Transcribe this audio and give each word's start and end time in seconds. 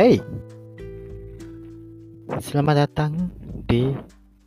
Hey, 0.00 0.16
selamat 2.40 2.88
datang 2.88 3.28
di 3.68 3.92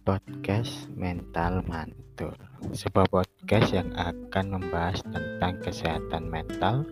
podcast 0.01 0.89
Mental 0.97 1.61
Mantul, 1.69 2.33
sebuah 2.73 3.05
podcast 3.13 3.69
yang 3.69 3.93
akan 3.93 4.45
membahas 4.49 5.05
tentang 5.05 5.61
kesehatan 5.61 6.25
mental, 6.25 6.89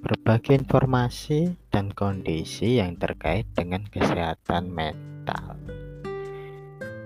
berbagai 0.00 0.64
informasi 0.64 1.52
dan 1.68 1.92
kondisi 1.92 2.80
yang 2.80 2.96
terkait 2.96 3.44
dengan 3.52 3.84
kesehatan 3.92 4.72
mental. 4.72 5.60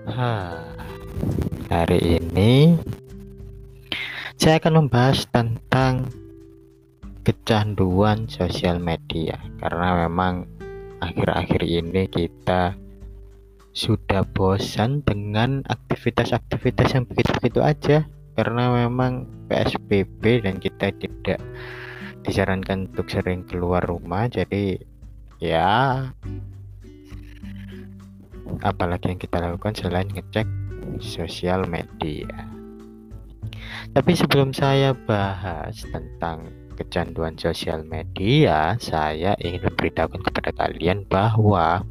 Ha, 0.07 0.55
hari 1.67 2.23
ini 2.23 2.79
saya 4.39 4.55
akan 4.63 4.87
membahas 4.87 5.27
tentang 5.35 6.07
kecanduan 7.21 8.25
sosial 8.25 8.81
media 8.81 9.37
karena 9.61 10.07
memang 10.07 10.60
akhir-akhir 11.01 11.61
ini 11.65 12.07
kita 12.07 12.77
sudah 13.71 14.27
bosan 14.35 15.01
dengan 15.01 15.63
aktivitas-aktivitas 15.67 16.95
yang 16.95 17.05
begitu-begitu 17.09 17.59
aja. 17.59 17.97
Karena 18.31 18.71
memang 18.71 19.27
PSBB 19.51 20.47
dan 20.47 20.63
kita 20.63 20.95
tidak 20.95 21.43
disarankan 22.23 22.87
untuk 22.93 23.09
sering 23.09 23.43
keluar 23.49 23.81
rumah 23.83 24.29
jadi 24.29 24.77
ya 25.41 26.05
apalagi 28.61 29.09
yang 29.09 29.19
kita 29.19 29.41
lakukan 29.41 29.73
selain 29.73 30.07
ngecek 30.13 30.45
sosial 31.01 31.65
media. 31.65 32.29
Tapi 33.91 34.11
sebelum 34.13 34.53
saya 34.53 34.93
bahas 34.93 35.81
tentang 35.89 36.60
kecanduan 36.81 37.37
sosial 37.37 37.85
media, 37.85 38.73
saya 38.81 39.37
ingin 39.37 39.69
memberitahukan 39.69 40.25
kepada 40.25 40.51
kalian 40.57 41.05
bahwa 41.05 41.85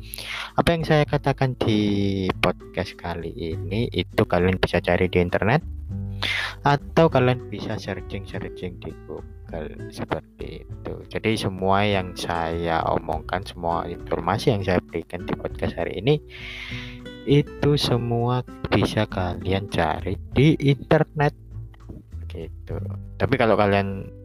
apa 0.58 0.68
yang 0.74 0.82
saya 0.82 1.06
katakan 1.06 1.54
di 1.62 2.26
podcast 2.42 2.98
kali 2.98 3.30
ini 3.30 3.86
itu 3.94 4.26
kalian 4.26 4.58
bisa 4.58 4.82
cari 4.82 5.06
di 5.06 5.22
internet 5.22 5.62
atau 6.66 7.06
kalian 7.08 7.48
bisa 7.48 7.78
searching-searching 7.78 8.82
di 8.82 8.92
Google 9.06 9.88
seperti 9.88 10.66
itu. 10.66 10.94
Jadi 11.08 11.38
semua 11.38 11.86
yang 11.86 12.12
saya 12.18 12.82
omongkan, 12.90 13.46
semua 13.46 13.86
informasi 13.86 14.52
yang 14.52 14.62
saya 14.66 14.82
berikan 14.82 15.24
di 15.24 15.32
podcast 15.38 15.78
hari 15.78 16.02
ini 16.02 16.18
itu 17.24 17.78
semua 17.78 18.42
bisa 18.68 19.06
kalian 19.06 19.70
cari 19.70 20.18
di 20.34 20.58
internet 20.60 21.32
gitu. 22.28 22.78
Tapi 23.16 23.34
kalau 23.38 23.56
kalian 23.58 24.19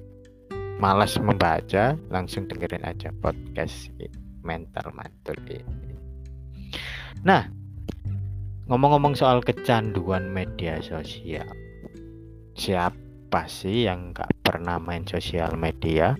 malas 0.78 1.16
membaca, 1.20 1.96
langsung 2.12 2.48
dengerin 2.52 2.84
aja 2.84 3.12
podcast 3.24 3.90
mental 4.44 4.92
mantul 4.92 5.40
ini. 5.48 5.96
Nah, 7.24 7.48
ngomong-ngomong 8.68 9.16
soal 9.16 9.40
kecanduan 9.40 10.30
media 10.30 10.78
sosial, 10.84 11.48
siapa 12.60 13.48
sih 13.48 13.88
yang 13.88 14.12
nggak 14.12 14.30
pernah 14.44 14.78
main 14.78 15.08
sosial 15.08 15.56
media? 15.56 16.14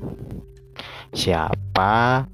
Siapa 1.16 2.26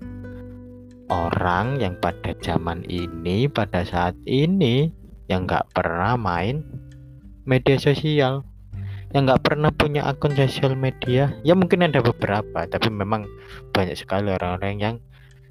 orang 1.11 1.81
yang 1.83 1.99
pada 1.99 2.31
zaman 2.39 2.85
ini, 2.87 3.49
pada 3.51 3.83
saat 3.83 4.15
ini, 4.23 4.89
yang 5.27 5.49
nggak 5.49 5.73
pernah 5.75 6.15
main 6.15 6.63
media 7.43 7.75
sosial? 7.75 8.45
Yang 9.11 9.27
nggak 9.27 9.43
pernah 9.43 9.71
punya 9.75 10.07
akun 10.07 10.35
sosial 10.35 10.75
media. 10.79 11.35
Ya 11.43 11.53
mungkin 11.55 11.83
ada 11.83 11.99
beberapa 11.99 12.63
tapi 12.67 12.87
memang 12.87 13.27
banyak 13.75 13.99
sekali 13.99 14.31
orang-orang 14.31 14.75
yang 14.79 14.95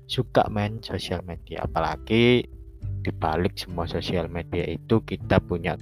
suka 0.09 0.49
main 0.49 0.81
sosial 0.81 1.21
media. 1.29 1.69
Apalagi 1.69 2.45
di 3.01 3.11
balik 3.17 3.57
semua 3.57 3.85
sosial 3.89 4.29
media 4.29 4.65
itu 4.65 5.01
kita 5.05 5.41
punya 5.41 5.77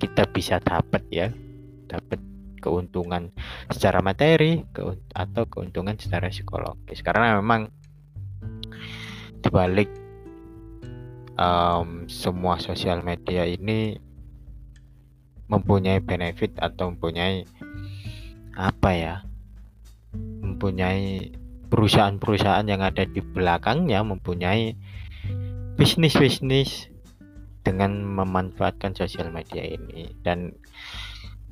kita 0.00 0.24
bisa 0.32 0.60
dapat 0.60 1.04
ya 1.12 1.28
dapat 1.88 2.20
keuntungan 2.60 3.28
secara 3.68 4.00
materi 4.00 4.64
keun 4.72 5.00
atau 5.12 5.44
keuntungan 5.48 5.96
secara 5.96 6.28
psikologis. 6.28 7.00
Karena 7.00 7.40
memang 7.40 7.72
di 9.40 9.48
balik 9.48 9.88
um, 11.40 12.04
semua 12.08 12.60
sosial 12.60 13.00
media 13.00 13.44
ini 13.48 13.96
mempunyai 15.48 16.00
benefit 16.00 16.56
atau 16.56 16.92
mempunyai 16.94 17.44
apa 18.54 18.90
ya 18.94 19.14
mempunyai 20.14 21.34
perusahaan-perusahaan 21.74 22.70
yang 22.70 22.86
ada 22.86 23.02
di 23.02 23.18
belakangnya 23.18 24.06
mempunyai 24.06 24.78
bisnis-bisnis 25.74 26.86
dengan 27.66 27.98
memanfaatkan 28.04 28.94
sosial 28.94 29.34
media 29.34 29.66
ini. 29.66 30.14
Dan 30.22 30.54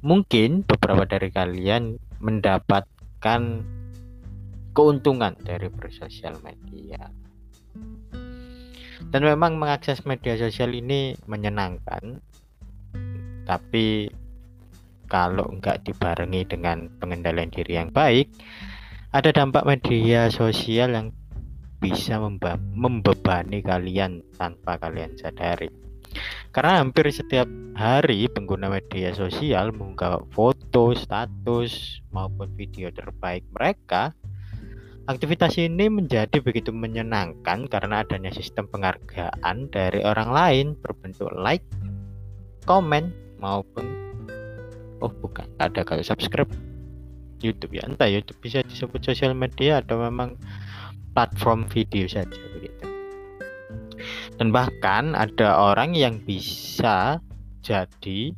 mungkin 0.05 0.63
beberapa 0.63 1.09
dari 1.09 1.33
kalian 1.35 1.99
mendapatkan 2.23 3.43
keuntungan 4.77 5.35
dari 5.43 5.67
bersosial 5.73 6.39
media. 6.47 7.11
Dan 9.11 9.27
memang 9.27 9.59
mengakses 9.59 10.07
media 10.07 10.39
sosial 10.39 10.71
ini 10.79 11.19
menyenangkan 11.27 12.23
tapi 13.45 14.09
kalau 15.11 15.45
nggak 15.61 15.85
dibarengi 15.85 16.49
dengan 16.49 16.89
pengendalian 16.97 17.53
diri 17.53 17.77
yang 17.77 17.91
baik 17.93 18.33
ada 19.13 19.29
dampak 19.29 19.69
media 19.69 20.33
sosial 20.33 20.97
yang 20.97 21.09
bisa 21.83 22.17
membebani 22.73 23.59
kalian 23.61 24.23
tanpa 24.39 24.79
kalian 24.79 25.19
sadari. 25.19 25.67
Karena 26.55 26.79
hampir 26.79 27.11
setiap 27.11 27.49
hari 27.75 28.31
pengguna 28.31 28.71
media 28.71 29.11
sosial 29.17 29.75
mengunggah 29.75 30.23
foto, 30.31 30.95
status 30.95 32.01
maupun 32.15 32.55
video 32.55 32.93
terbaik 32.95 33.43
mereka 33.51 34.15
Aktivitas 35.03 35.59
ini 35.59 35.91
menjadi 35.91 36.39
begitu 36.39 36.71
menyenangkan 36.71 37.67
karena 37.67 38.07
adanya 38.07 38.31
sistem 38.31 38.71
penghargaan 38.71 39.67
dari 39.75 39.99
orang 40.07 40.31
lain 40.31 40.67
berbentuk 40.79 41.27
like, 41.35 41.67
komen, 42.71 43.11
maupun 43.43 43.85
oh 45.03 45.11
bukan 45.19 45.51
ada 45.59 45.83
kalau 45.83 46.01
subscribe 46.07 46.49
YouTube 47.43 47.75
ya. 47.75 47.83
Entah 47.85 48.07
YouTube 48.07 48.39
bisa 48.39 48.63
disebut 48.63 49.03
sosial 49.03 49.35
media 49.35 49.83
atau 49.83 49.99
memang 49.99 50.39
platform 51.13 51.67
video 51.67 52.07
saja 52.07 52.39
begitu. 52.55 52.87
Dan 54.39 54.55
bahkan 54.55 55.19
ada 55.19 55.59
orang 55.59 55.99
yang 55.99 56.23
bisa 56.23 57.19
jadi 57.61 58.33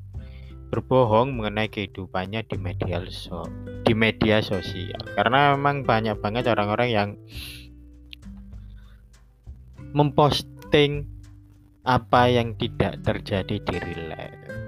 berbohong 0.73 1.37
mengenai 1.39 1.71
kehidupannya 1.71 2.43
di 2.49 2.57
media 2.59 2.99
so 3.07 3.47
di 3.85 3.93
media 3.93 4.41
sosial. 4.41 4.99
Karena 5.15 5.55
memang 5.55 5.85
banyak 5.85 6.19
banget 6.19 6.49
orang-orang 6.51 6.89
yang 6.91 7.09
memposting 9.95 11.07
apa 11.85 12.33
yang 12.33 12.57
tidak 12.57 13.05
terjadi 13.05 13.61
di 13.61 13.77
real 13.77 14.05
life 14.09 14.64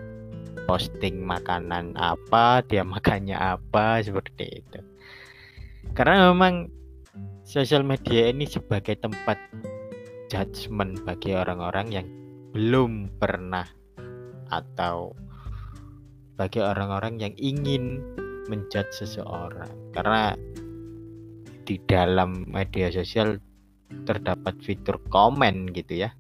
posting 0.67 1.23
makanan 1.23 1.95
apa 1.95 2.61
dia 2.67 2.83
makannya 2.83 3.39
apa 3.39 4.03
seperti 4.03 4.63
itu. 4.63 4.81
Karena 5.95 6.35
memang 6.35 6.69
sosial 7.47 7.87
media 7.87 8.29
ini 8.29 8.45
sebagai 8.45 8.99
tempat 8.99 9.39
judgement 10.27 10.99
bagi 11.07 11.33
orang-orang 11.33 11.87
yang 11.95 12.07
belum 12.51 13.15
pernah 13.23 13.65
atau 14.51 15.15
bagi 16.37 16.61
orang-orang 16.61 17.23
yang 17.23 17.35
ingin 17.39 18.03
menjudge 18.51 18.91
seseorang. 18.93 19.71
Karena 19.95 20.35
di 21.67 21.79
dalam 21.87 22.47
media 22.47 22.91
sosial 22.91 23.39
terdapat 24.07 24.59
fitur 24.63 24.99
komen 25.11 25.71
gitu 25.71 26.07
ya 26.07 26.11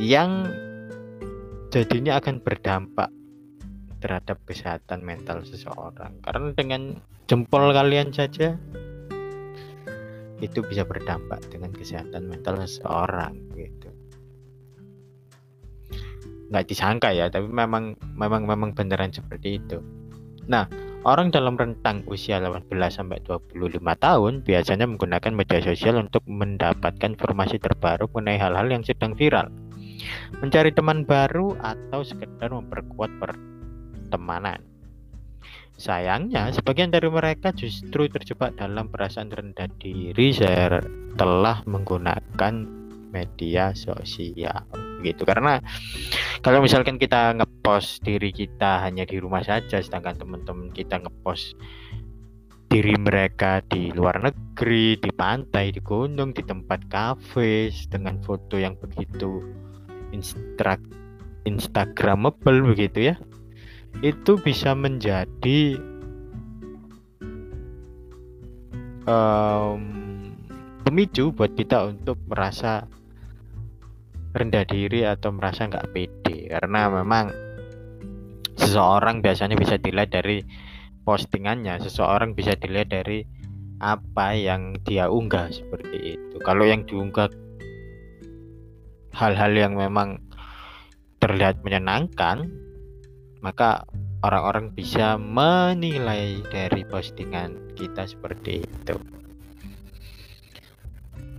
yang 0.00 0.48
jadinya 1.72 2.20
akan 2.20 2.44
berdampak 2.44 3.08
terhadap 4.04 4.36
kesehatan 4.44 5.00
mental 5.00 5.40
seseorang. 5.40 6.20
Karena 6.20 6.52
dengan 6.52 7.00
jempol 7.24 7.72
kalian 7.72 8.12
saja 8.12 8.60
itu 10.44 10.60
bisa 10.68 10.84
berdampak 10.84 11.40
dengan 11.48 11.72
kesehatan 11.72 12.28
mental 12.28 12.60
seseorang 12.60 13.40
gitu. 13.56 13.88
Nggak 16.52 16.68
disangka 16.68 17.08
ya 17.16 17.32
tapi 17.32 17.48
memang 17.48 17.96
memang 18.20 18.44
memang 18.44 18.76
beneran 18.76 19.08
seperti 19.08 19.56
itu. 19.56 19.80
Nah 20.52 20.68
orang 21.08 21.32
dalam 21.32 21.56
rentang 21.56 22.04
usia 22.04 22.36
18 22.36 22.68
sampai 22.92 23.24
25 23.24 23.80
tahun 23.80 24.44
biasanya 24.44 24.84
menggunakan 24.84 25.32
media 25.32 25.64
sosial 25.64 26.04
untuk 26.04 26.20
mendapatkan 26.28 27.16
informasi 27.16 27.56
terbaru 27.56 28.12
mengenai 28.12 28.36
hal-hal 28.36 28.68
yang 28.68 28.84
sedang 28.84 29.16
viral 29.16 29.48
mencari 30.40 30.70
teman 30.74 31.04
baru 31.06 31.54
atau 31.60 32.00
sekedar 32.02 32.50
memperkuat 32.50 33.10
pertemanan. 33.18 34.60
Sayangnya, 35.76 36.52
sebagian 36.52 36.92
dari 36.92 37.08
mereka 37.08 37.50
justru 37.50 38.06
terjebak 38.06 38.54
dalam 38.60 38.92
perasaan 38.92 39.32
rendah 39.32 39.66
diri 39.80 40.30
setelah 40.30 41.64
menggunakan 41.64 42.54
media 43.12 43.76
sosial 43.76 44.64
gitu 45.02 45.26
karena 45.26 45.58
kalau 46.40 46.62
misalkan 46.62 46.96
kita 46.96 47.34
ngepost 47.34 48.00
diri 48.06 48.30
kita 48.30 48.80
hanya 48.86 49.02
di 49.02 49.18
rumah 49.18 49.42
saja 49.42 49.82
sedangkan 49.82 50.16
teman-teman 50.16 50.70
kita 50.70 51.02
ngepost 51.02 51.58
diri 52.72 52.96
mereka 52.96 53.60
di 53.68 53.92
luar 53.92 54.24
negeri, 54.24 54.96
di 54.96 55.12
pantai, 55.12 55.76
di 55.76 55.84
gunung, 55.84 56.32
di 56.32 56.40
tempat 56.40 56.88
kafe 56.88 57.68
dengan 57.92 58.16
foto 58.24 58.56
yang 58.56 58.80
begitu 58.80 59.44
instra 60.14 60.78
instagramable 61.48 62.62
begitu 62.72 63.12
ya. 63.12 63.16
Itu 64.00 64.40
bisa 64.40 64.72
menjadi 64.72 65.76
um, 69.04 69.82
pemicu 70.86 71.34
buat 71.34 71.52
kita 71.52 71.92
untuk 71.92 72.16
merasa 72.28 72.86
rendah 74.32 74.64
diri 74.64 75.04
atau 75.04 75.34
merasa 75.34 75.68
nggak 75.68 75.92
pede. 75.92 76.48
Karena 76.48 76.88
memang 76.88 77.32
seseorang 78.56 79.20
biasanya 79.20 79.56
bisa 79.58 79.76
dilihat 79.76 80.12
dari 80.14 80.40
postingannya. 81.04 81.82
Seseorang 81.82 82.32
bisa 82.32 82.56
dilihat 82.56 82.92
dari 82.92 83.24
apa 83.82 84.38
yang 84.38 84.78
dia 84.86 85.10
unggah 85.10 85.50
seperti 85.50 86.16
itu. 86.16 86.36
Kalau 86.46 86.62
yang 86.62 86.86
diunggah 86.86 87.28
hal-hal 89.12 89.52
yang 89.52 89.76
memang 89.76 90.20
terlihat 91.20 91.62
menyenangkan 91.62 92.50
maka 93.42 93.86
orang-orang 94.22 94.74
bisa 94.74 95.18
menilai 95.18 96.42
dari 96.50 96.82
postingan 96.86 97.74
kita 97.78 98.06
seperti 98.06 98.62
itu 98.62 98.96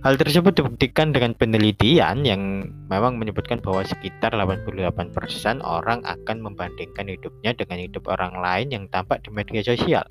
Hal 0.04 0.20
tersebut 0.20 0.52
dibuktikan 0.52 1.16
dengan 1.16 1.32
penelitian 1.32 2.28
yang 2.28 2.68
memang 2.92 3.16
menyebutkan 3.16 3.56
bahwa 3.64 3.88
sekitar 3.88 4.36
88% 4.36 5.64
orang 5.64 6.04
akan 6.04 6.44
membandingkan 6.44 7.08
hidupnya 7.08 7.56
dengan 7.56 7.80
hidup 7.80 8.12
orang 8.12 8.36
lain 8.36 8.68
yang 8.68 8.84
tampak 8.92 9.24
di 9.24 9.32
media 9.32 9.64
sosial. 9.64 10.04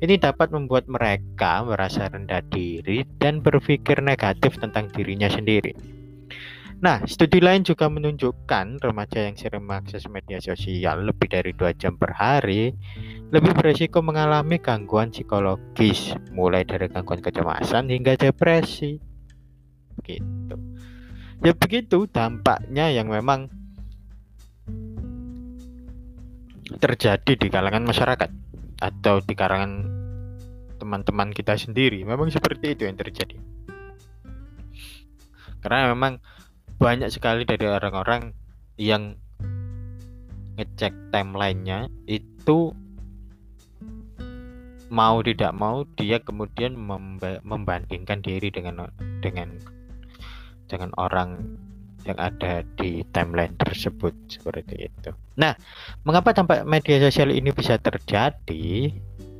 Ini 0.00 0.16
dapat 0.16 0.48
membuat 0.48 0.88
mereka 0.88 1.60
merasa 1.60 2.08
rendah 2.08 2.40
diri 2.48 3.04
dan 3.20 3.44
berpikir 3.44 4.00
negatif 4.00 4.56
tentang 4.56 4.88
dirinya 4.96 5.28
sendiri. 5.28 5.76
Nah, 6.78 7.02
studi 7.10 7.42
lain 7.42 7.66
juga 7.66 7.90
menunjukkan 7.90 8.78
remaja 8.78 9.18
yang 9.26 9.34
sering 9.34 9.66
mengakses 9.66 10.06
media 10.06 10.38
sosial 10.38 11.02
lebih 11.02 11.26
dari 11.26 11.50
dua 11.50 11.74
jam 11.74 11.98
per 11.98 12.14
hari 12.14 12.70
lebih 13.34 13.52
beresiko 13.52 13.98
mengalami 13.98 14.62
gangguan 14.62 15.10
psikologis, 15.10 16.14
mulai 16.30 16.62
dari 16.62 16.86
gangguan 16.86 17.18
kecemasan 17.18 17.90
hingga 17.90 18.14
depresi. 18.14 18.94
Gitu 20.06 20.56
ya 21.42 21.54
begitu 21.54 22.10
dampaknya 22.10 22.90
yang 22.90 23.06
memang 23.06 23.46
terjadi 26.78 27.32
di 27.38 27.48
kalangan 27.48 27.86
masyarakat 27.86 28.30
atau 28.78 29.22
di 29.22 29.34
kalangan 29.34 29.86
teman-teman 30.78 31.34
kita 31.34 31.58
sendiri. 31.58 32.02
Memang 32.06 32.30
seperti 32.30 32.74
itu 32.74 32.86
yang 32.86 32.98
terjadi. 32.98 33.38
Karena 35.58 35.90
memang 35.90 36.22
banyak 36.78 37.10
sekali 37.10 37.42
dari 37.42 37.66
orang-orang 37.66 38.32
yang 38.78 39.18
ngecek 40.58 40.94
timelinenya 41.10 41.90
itu 42.06 42.74
mau 44.88 45.20
tidak 45.20 45.52
mau 45.52 45.84
dia 45.98 46.18
kemudian 46.22 46.74
membandingkan 47.44 48.24
diri 48.24 48.48
dengan 48.48 48.88
dengan 49.20 49.58
dengan 50.70 50.90
orang 50.96 51.58
yang 52.06 52.16
ada 52.16 52.64
di 52.78 53.04
timeline 53.12 53.52
tersebut 53.58 54.14
seperti 54.30 54.88
itu. 54.88 55.10
Nah, 55.36 55.52
mengapa 56.08 56.32
dampak 56.32 56.64
media 56.64 57.02
sosial 57.04 57.34
ini 57.34 57.52
bisa 57.52 57.76
terjadi? 57.76 58.94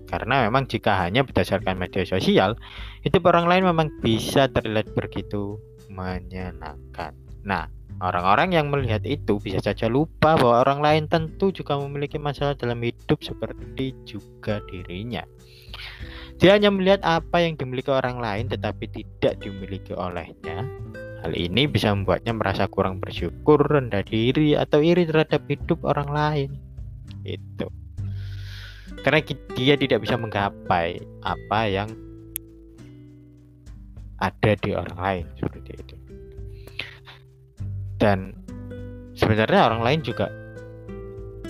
Karena 0.08 0.44
memang 0.44 0.68
jika 0.68 1.00
hanya 1.00 1.24
berdasarkan 1.24 1.80
media 1.80 2.04
sosial, 2.04 2.56
hidup 3.04 3.24
orang 3.28 3.48
lain 3.48 3.64
memang 3.68 3.88
bisa 4.00 4.48
terlihat 4.52 4.92
begitu 4.92 5.60
menyenangkan. 5.88 7.27
Nah, 7.48 7.64
orang-orang 8.04 8.52
yang 8.52 8.68
melihat 8.68 9.00
itu 9.08 9.40
bisa 9.40 9.64
saja 9.64 9.88
lupa 9.88 10.36
bahwa 10.36 10.60
orang 10.60 10.80
lain 10.84 11.04
tentu 11.08 11.48
juga 11.48 11.80
memiliki 11.80 12.20
masalah 12.20 12.52
dalam 12.52 12.84
hidup 12.84 13.24
seperti 13.24 13.96
juga 14.04 14.60
dirinya. 14.68 15.24
Dia 16.38 16.54
hanya 16.54 16.68
melihat 16.68 17.00
apa 17.02 17.40
yang 17.40 17.56
dimiliki 17.56 17.88
orang 17.88 18.20
lain 18.20 18.46
tetapi 18.52 18.86
tidak 18.92 19.42
dimiliki 19.42 19.90
olehnya 19.90 20.62
Hal 21.18 21.34
ini 21.34 21.66
bisa 21.66 21.90
membuatnya 21.90 22.30
merasa 22.30 22.70
kurang 22.70 23.02
bersyukur, 23.02 23.58
rendah 23.58 24.06
diri, 24.06 24.54
atau 24.54 24.78
iri 24.78 25.02
terhadap 25.02 25.42
hidup 25.50 25.82
orang 25.82 26.08
lain. 26.14 26.50
Itu. 27.26 27.66
Karena 29.02 29.18
dia 29.58 29.74
tidak 29.74 30.06
bisa 30.06 30.14
menggapai 30.14 31.02
apa 31.26 31.60
yang 31.66 31.90
ada 34.22 34.52
di 34.58 34.70
orang 34.74 34.98
lain 34.98 35.24
seperti 35.38 35.72
itu. 35.74 35.87
Dan 37.98 38.32
sebenarnya 39.18 39.66
orang 39.66 39.82
lain 39.82 40.00
juga 40.06 40.30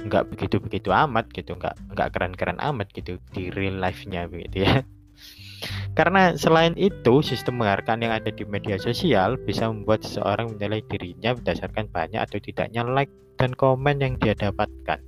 nggak 0.08 0.24
begitu 0.32 0.56
begitu 0.58 0.88
amat 0.88 1.28
gitu, 1.36 1.52
nggak 1.54 1.76
nggak 1.92 2.08
keren 2.16 2.34
keren 2.34 2.58
amat 2.58 2.88
gitu 2.96 3.20
di 3.36 3.52
real 3.52 3.76
life-nya 3.76 4.24
begitu 4.26 4.64
ya. 4.64 4.80
Karena 5.98 6.32
selain 6.38 6.78
itu, 6.78 7.20
sistem 7.20 7.58
penghargaan 7.58 8.00
yang 8.06 8.14
ada 8.14 8.30
di 8.30 8.46
media 8.46 8.78
sosial 8.78 9.34
bisa 9.36 9.66
membuat 9.66 10.06
seseorang 10.06 10.54
menilai 10.54 10.80
dirinya 10.86 11.34
berdasarkan 11.34 11.90
banyak 11.90 12.22
atau 12.22 12.38
tidaknya 12.38 12.86
like 12.86 13.10
dan 13.34 13.50
komen 13.54 13.98
yang 13.98 14.14
dia 14.22 14.38
dapatkan. 14.38 15.02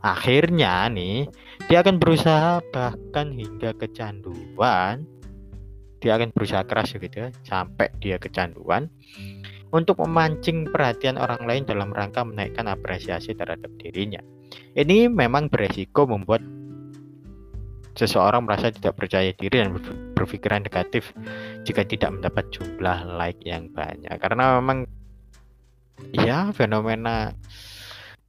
Akhirnya 0.00 0.88
nih, 0.88 1.28
dia 1.68 1.84
akan 1.84 2.00
berusaha 2.00 2.64
bahkan 2.72 3.36
hingga 3.36 3.76
kecanduan. 3.76 5.04
Dia 6.00 6.20
akan 6.20 6.32
berusaha 6.32 6.64
keras 6.68 6.92
gitu 6.96 7.28
ya, 7.28 7.28
sampai 7.44 7.88
dia 8.00 8.16
kecanduan 8.20 8.92
untuk 9.74 9.98
memancing 10.06 10.70
perhatian 10.70 11.18
orang 11.18 11.42
lain 11.42 11.66
dalam 11.66 11.90
rangka 11.90 12.22
menaikkan 12.22 12.70
apresiasi 12.70 13.34
terhadap 13.34 13.74
dirinya. 13.82 14.22
Ini 14.78 15.10
memang 15.10 15.50
beresiko 15.50 16.06
membuat 16.06 16.46
seseorang 17.98 18.46
merasa 18.46 18.70
tidak 18.70 18.94
percaya 18.98 19.34
diri 19.34 19.62
dan 19.62 19.74
berpikiran 20.14 20.62
negatif 20.66 21.14
jika 21.62 21.86
tidak 21.86 22.10
mendapat 22.14 22.46
jumlah 22.50 23.06
like 23.18 23.38
yang 23.46 23.70
banyak 23.70 24.10
karena 24.18 24.58
memang 24.58 24.90
ya 26.10 26.50
fenomena 26.50 27.30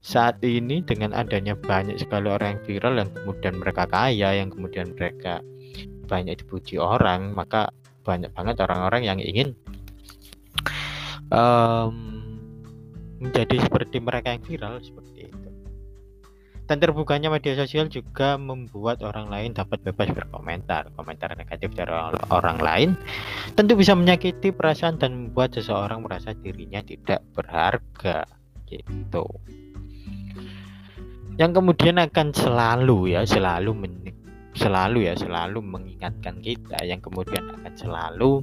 saat 0.05 0.37
ini 0.45 0.85
dengan 0.85 1.17
adanya 1.17 1.57
banyak 1.57 1.97
sekali 1.97 2.29
orang 2.29 2.57
yang 2.57 2.61
viral 2.61 2.93
yang 3.01 3.09
kemudian 3.09 3.53
mereka 3.57 3.83
kaya 3.89 4.29
yang 4.37 4.53
kemudian 4.53 4.93
mereka 4.93 5.41
banyak 6.05 6.37
dipuji 6.45 6.77
orang 6.77 7.33
maka 7.33 7.73
banyak 8.05 8.29
banget 8.37 8.61
orang-orang 8.61 9.01
yang 9.01 9.17
ingin 9.17 9.57
um, 11.31 11.95
menjadi 13.21 13.61
seperti 13.63 13.97
mereka 14.03 14.35
yang 14.35 14.43
viral 14.43 14.81
seperti 14.83 15.31
itu 15.31 15.45
dan 16.65 16.81
terbukanya 16.81 17.29
media 17.29 17.53
sosial 17.53 17.85
juga 17.93 18.41
membuat 18.41 19.05
orang 19.05 19.29
lain 19.29 19.53
dapat 19.53 19.85
bebas 19.85 20.09
berkomentar. 20.09 20.89
Komentar 20.97 21.37
negatif 21.37 21.77
dari 21.77 21.93
orang 22.33 22.57
lain 22.57 22.89
tentu 23.53 23.77
bisa 23.77 23.93
menyakiti 23.93 24.49
perasaan 24.49 24.97
dan 24.97 25.29
membuat 25.29 25.53
seseorang 25.53 26.01
merasa 26.01 26.33
dirinya 26.33 26.81
tidak 26.81 27.21
berharga 27.37 28.25
gitu. 28.65 29.25
Yang 31.37 31.51
kemudian 31.61 32.01
akan 32.01 32.33
selalu 32.33 33.13
ya, 33.13 33.21
selalu 33.29 33.77
selalu 34.57 35.05
ya, 35.05 35.13
selalu 35.13 35.61
mengingatkan 35.61 36.41
kita 36.41 36.81
yang 36.81 36.97
kemudian 36.97 37.45
akan 37.61 37.73
selalu 37.77 38.41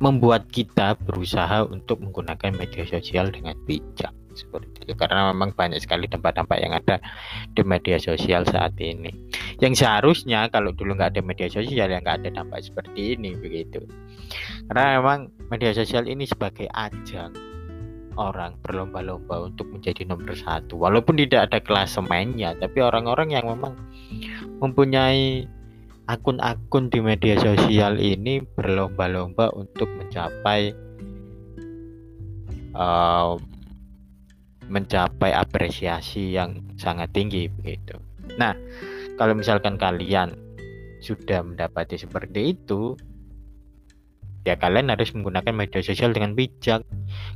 membuat 0.00 0.48
kita 0.48 0.96
berusaha 1.04 1.68
untuk 1.68 2.00
menggunakan 2.00 2.56
media 2.56 2.88
sosial 2.88 3.28
dengan 3.28 3.52
bijak 3.68 4.10
seperti 4.32 4.88
itu. 4.88 4.96
Karena 4.96 5.30
memang 5.30 5.52
banyak 5.52 5.76
sekali 5.76 6.08
dampak-dampak 6.08 6.58
yang 6.58 6.72
ada 6.72 6.96
di 7.52 7.62
media 7.62 8.00
sosial 8.00 8.48
saat 8.48 8.74
ini. 8.80 9.12
Yang 9.60 9.84
seharusnya 9.84 10.48
kalau 10.48 10.72
dulu 10.72 10.96
nggak 10.96 11.14
ada 11.14 11.22
media 11.22 11.52
sosial 11.52 11.92
yang 11.92 12.00
nggak 12.00 12.24
ada 12.24 12.30
dampak 12.32 12.64
seperti 12.64 13.20
ini 13.20 13.36
begitu. 13.36 13.84
Karena 14.72 14.98
memang 14.98 15.28
media 15.52 15.76
sosial 15.76 16.08
ini 16.08 16.24
sebagai 16.24 16.66
ajang 16.72 17.36
orang 18.16 18.56
berlomba-lomba 18.64 19.52
untuk 19.52 19.68
menjadi 19.68 20.08
nomor 20.08 20.32
satu. 20.32 20.80
Walaupun 20.80 21.20
tidak 21.20 21.52
ada 21.52 21.58
klasemennya 21.60 22.56
tapi 22.56 22.80
orang-orang 22.80 23.36
yang 23.36 23.46
memang 23.46 23.76
mempunyai 24.64 25.44
akun-akun 26.10 26.90
di 26.90 26.98
media 26.98 27.38
sosial 27.38 28.02
ini 28.02 28.42
berlomba-lomba 28.42 29.54
untuk 29.54 29.86
mencapai 29.94 30.74
uh, 32.74 33.38
mencapai 34.66 35.30
apresiasi 35.30 36.34
yang 36.34 36.66
sangat 36.74 37.14
tinggi 37.14 37.46
begitu. 37.46 37.94
Nah, 38.38 38.54
kalau 39.14 39.38
misalkan 39.38 39.78
kalian 39.78 40.34
sudah 40.98 41.46
mendapati 41.46 41.94
seperti 41.94 42.58
itu 42.58 42.98
ya 44.44 44.56
kalian 44.56 44.88
harus 44.88 45.12
menggunakan 45.12 45.52
media 45.52 45.84
sosial 45.84 46.16
dengan 46.16 46.32
bijak 46.32 46.80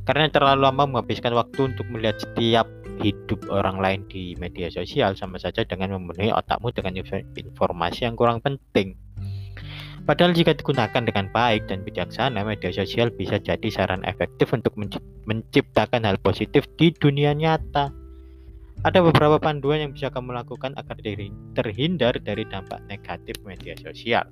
karena 0.09 0.29
terlalu 0.33 0.65
lama 0.65 0.83
menghabiskan 0.89 1.37
waktu 1.37 1.69
untuk 1.73 1.85
melihat 1.93 2.17
setiap 2.17 2.65
hidup 3.03 3.45
orang 3.51 3.77
lain 3.77 4.01
di 4.09 4.33
media 4.39 4.71
sosial 4.71 5.13
sama 5.13 5.37
saja 5.37 5.61
dengan 5.67 5.93
memenuhi 5.99 6.33
otakmu 6.33 6.73
dengan 6.73 6.97
informasi 7.35 8.09
yang 8.09 8.15
kurang 8.17 8.41
penting 8.41 8.97
Padahal 10.05 10.37
jika 10.37 10.53
digunakan 10.53 11.01
dengan 11.01 11.33
baik 11.33 11.65
dan 11.65 11.81
bijaksana, 11.81 12.45
media 12.45 12.69
sosial 12.69 13.09
bisa 13.09 13.41
jadi 13.41 13.65
saran 13.73 14.05
efektif 14.05 14.53
untuk 14.53 14.77
menciptakan 15.25 16.05
hal 16.05 16.21
positif 16.21 16.69
di 16.77 16.93
dunia 16.93 17.33
nyata. 17.33 17.89
Ada 18.85 19.01
beberapa 19.01 19.41
panduan 19.41 19.81
yang 19.81 19.97
bisa 19.97 20.13
kamu 20.13 20.37
lakukan 20.37 20.77
agar 20.77 21.01
terhindar 21.57 22.21
dari 22.21 22.45
dampak 22.45 22.85
negatif 22.85 23.33
media 23.41 23.73
sosial. 23.81 24.29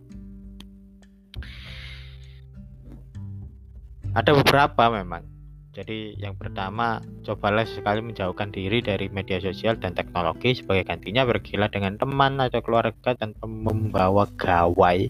Ada 4.13 4.29
beberapa 4.38 4.93
memang. 4.93 5.25
Jadi 5.74 6.13
yang 6.22 6.38
pertama, 6.38 7.01
cobalah 7.25 7.65
sekali 7.65 8.05
menjauhkan 8.05 8.53
diri 8.53 8.77
dari 8.77 9.10
media 9.10 9.41
sosial 9.41 9.74
dan 9.82 9.98
teknologi 9.98 10.53
sebagai 10.53 10.86
gantinya 10.86 11.25
bergila 11.25 11.65
dengan 11.65 11.98
teman 11.98 12.38
atau 12.38 12.62
keluarga 12.62 13.17
tanpa 13.17 13.50
membawa 13.50 14.29
gawai 14.38 15.10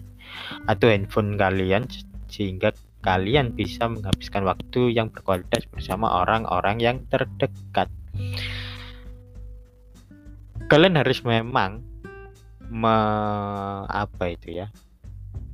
atau 0.64 0.88
handphone 0.88 1.36
kalian 1.36 1.84
sehingga 2.32 2.72
kalian 3.04 3.52
bisa 3.52 3.84
menghabiskan 3.92 4.48
waktu 4.48 4.96
yang 4.96 5.12
berkualitas 5.12 5.68
bersama 5.68 6.24
orang-orang 6.24 6.80
yang 6.80 6.96
terdekat. 7.12 7.92
Kalian 10.72 10.96
harus 10.96 11.20
memang 11.28 11.84
me, 12.72 12.96
apa 13.84 14.32
itu 14.32 14.64
ya? 14.64 14.72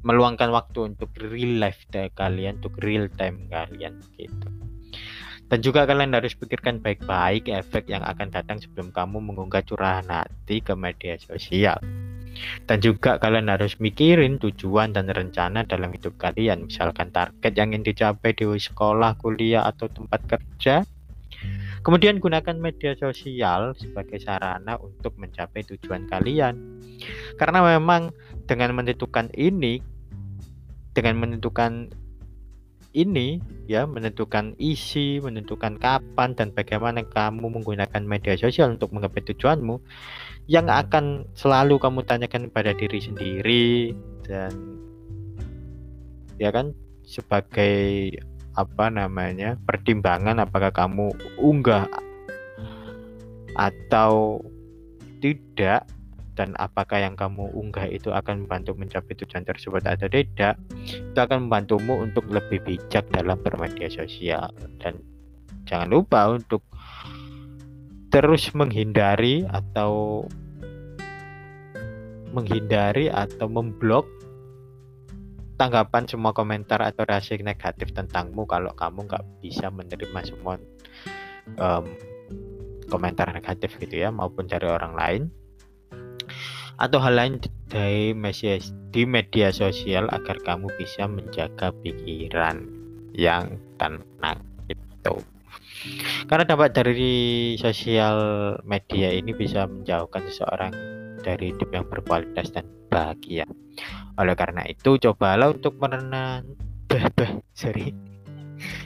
Meluangkan 0.02 0.48
waktu 0.48 0.94
untuk 0.94 1.12
real 1.18 1.60
life 1.60 1.84
kalian, 1.92 2.60
untuk 2.62 2.80
real 2.80 3.08
time 3.12 3.46
kalian 3.52 4.00
gitu. 4.16 4.48
Dan 5.50 5.66
juga 5.66 5.82
kalian 5.82 6.14
harus 6.14 6.38
pikirkan 6.38 6.78
baik-baik 6.78 7.50
efek 7.50 7.90
yang 7.90 8.06
akan 8.06 8.30
datang 8.30 8.62
sebelum 8.62 8.94
kamu 8.94 9.18
mengunggah 9.18 9.66
curahan 9.66 10.06
hati 10.06 10.62
ke 10.62 10.78
media 10.78 11.18
sosial. 11.18 11.82
Dan 12.70 12.78
juga 12.78 13.18
kalian 13.18 13.50
harus 13.50 13.74
mikirin 13.82 14.38
tujuan 14.38 14.94
dan 14.94 15.10
rencana 15.10 15.66
dalam 15.66 15.90
hidup 15.90 16.14
kalian, 16.22 16.70
misalkan 16.70 17.10
target 17.10 17.52
yang 17.58 17.74
ingin 17.74 17.90
dicapai 17.90 18.30
di 18.30 18.46
sekolah, 18.46 19.18
kuliah, 19.18 19.66
atau 19.66 19.90
tempat 19.90 20.22
kerja. 20.30 20.86
Kemudian 21.82 22.22
gunakan 22.22 22.54
media 22.54 22.94
sosial 22.94 23.74
sebagai 23.74 24.22
sarana 24.22 24.78
untuk 24.78 25.18
mencapai 25.18 25.66
tujuan 25.66 26.06
kalian. 26.06 26.54
Karena 27.40 27.64
memang 27.64 28.14
dengan 28.46 28.76
menentukan 28.76 29.32
ini, 29.34 29.82
dengan 30.94 31.22
menentukan 31.22 31.92
ini 32.90 33.38
ya 33.70 33.86
menentukan 33.86 34.58
isi, 34.58 35.22
menentukan 35.22 35.78
kapan 35.78 36.34
dan 36.34 36.50
bagaimana 36.50 37.06
kamu 37.06 37.46
menggunakan 37.62 38.02
media 38.02 38.34
sosial 38.34 38.74
untuk 38.74 38.90
menggapai 38.90 39.22
tujuanmu 39.30 39.78
yang 40.50 40.66
akan 40.66 41.30
selalu 41.38 41.78
kamu 41.78 42.02
tanyakan 42.02 42.50
pada 42.50 42.74
diri 42.74 42.98
sendiri 42.98 43.94
dan 44.26 44.50
ya 46.42 46.50
kan 46.50 46.74
sebagai 47.06 48.10
apa 48.58 48.90
namanya 48.90 49.54
pertimbangan 49.62 50.42
apakah 50.42 50.74
kamu 50.74 51.14
unggah 51.38 51.86
atau 53.54 54.42
tidak 55.22 55.86
dan 56.38 56.54
apakah 56.56 57.02
yang 57.02 57.18
kamu 57.18 57.50
unggah 57.52 57.90
itu 57.90 58.14
akan 58.14 58.46
membantu 58.46 58.72
mencapai 58.78 59.14
tujuan 59.18 59.42
tersebut 59.42 59.82
atau 59.82 60.06
tidak 60.06 60.54
itu 60.86 61.18
akan 61.18 61.50
membantumu 61.50 61.98
untuk 61.98 62.26
lebih 62.30 62.62
bijak 62.62 63.04
dalam 63.10 63.36
bermedia 63.42 63.90
sosial. 63.90 64.50
Dan 64.78 65.02
jangan 65.66 65.90
lupa 65.90 66.30
untuk 66.30 66.62
terus 68.10 68.50
menghindari 68.54 69.46
atau 69.46 70.24
menghindari 72.30 73.10
atau 73.10 73.46
memblok 73.50 74.06
tanggapan 75.58 76.08
semua 76.08 76.32
komentar 76.32 76.80
atau 76.80 77.04
reaksi 77.04 77.36
negatif 77.42 77.92
tentangmu 77.92 78.48
kalau 78.48 78.72
kamu 78.72 79.04
nggak 79.04 79.24
bisa 79.44 79.68
menerima 79.68 80.20
semua 80.24 80.56
um, 81.60 81.84
komentar 82.88 83.28
negatif 83.30 83.76
gitu 83.76 84.02
ya 84.02 84.08
maupun 84.08 84.48
dari 84.48 84.66
orang 84.66 84.94
lain 84.96 85.22
atau 86.80 86.96
hal 86.96 87.14
lain 87.14 87.34
dari 87.68 88.16
media, 88.16 88.56
di 88.90 89.04
media 89.04 89.52
sosial 89.52 90.08
agar 90.08 90.40
kamu 90.40 90.72
bisa 90.80 91.04
menjaga 91.04 91.70
pikiran 91.84 92.64
yang 93.12 93.60
tenang 93.76 94.40
itu. 94.66 95.14
Karena 96.24 96.44
dampak 96.48 96.72
dari 96.72 97.54
sosial 97.60 98.16
media 98.64 99.12
ini 99.12 99.36
bisa 99.36 99.68
menjauhkan 99.68 100.24
seseorang 100.28 100.72
dari 101.20 101.52
hidup 101.52 101.68
yang 101.72 101.84
berkualitas 101.84 102.52
dan 102.52 102.64
bahagia. 102.88 103.44
Oleh 104.16 104.36
karena 104.36 104.64
itu, 104.64 104.96
cobalah 104.96 105.52
untuk 105.52 105.76
merenang, 105.80 106.56
sorry, 107.60 107.92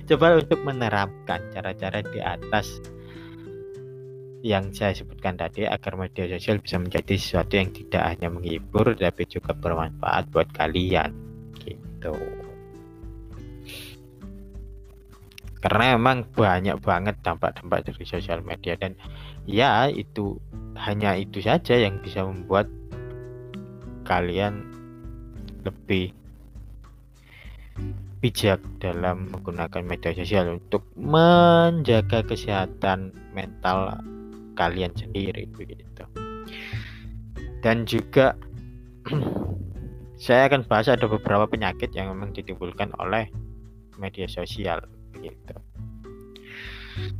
coba 0.06 0.38
untuk 0.38 0.60
menerapkan 0.62 1.40
cara-cara 1.50 2.02
di 2.02 2.20
atas 2.22 2.78
yang 4.44 4.76
saya 4.76 4.92
sebutkan 4.92 5.40
tadi 5.40 5.64
agar 5.64 5.96
media 5.96 6.28
sosial 6.28 6.60
bisa 6.60 6.76
menjadi 6.76 7.16
sesuatu 7.16 7.56
yang 7.56 7.72
tidak 7.72 8.04
hanya 8.12 8.28
menghibur 8.28 8.92
tapi 8.92 9.24
juga 9.24 9.56
bermanfaat 9.56 10.28
buat 10.28 10.52
kalian. 10.52 11.16
Gitu. 11.64 12.12
Karena 15.64 15.96
memang 15.96 16.28
banyak 16.28 16.76
banget 16.76 17.16
dampak-dampak 17.24 17.88
dari 17.88 18.04
sosial 18.04 18.44
media 18.44 18.76
dan 18.76 18.92
ya 19.48 19.88
itu 19.88 20.36
hanya 20.76 21.16
itu 21.16 21.40
saja 21.40 21.80
yang 21.80 22.04
bisa 22.04 22.20
membuat 22.20 22.68
kalian 24.04 24.60
lebih 25.64 26.12
bijak 28.20 28.60
dalam 28.76 29.32
menggunakan 29.32 29.80
media 29.80 30.12
sosial 30.12 30.60
untuk 30.60 30.84
menjaga 31.00 32.20
kesehatan 32.28 33.16
mental 33.32 34.04
kalian 34.54 34.94
sendiri 34.96 35.46
begitu. 35.50 35.84
Dan 37.60 37.88
juga 37.88 38.38
saya 40.24 40.48
akan 40.48 40.64
bahas 40.64 40.88
ada 40.88 41.04
beberapa 41.10 41.44
penyakit 41.50 41.92
yang 41.92 42.12
memang 42.12 42.32
ditimbulkan 42.32 42.94
oleh 42.96 43.28
media 43.98 44.26
sosial 44.26 44.82
gitu 45.18 45.54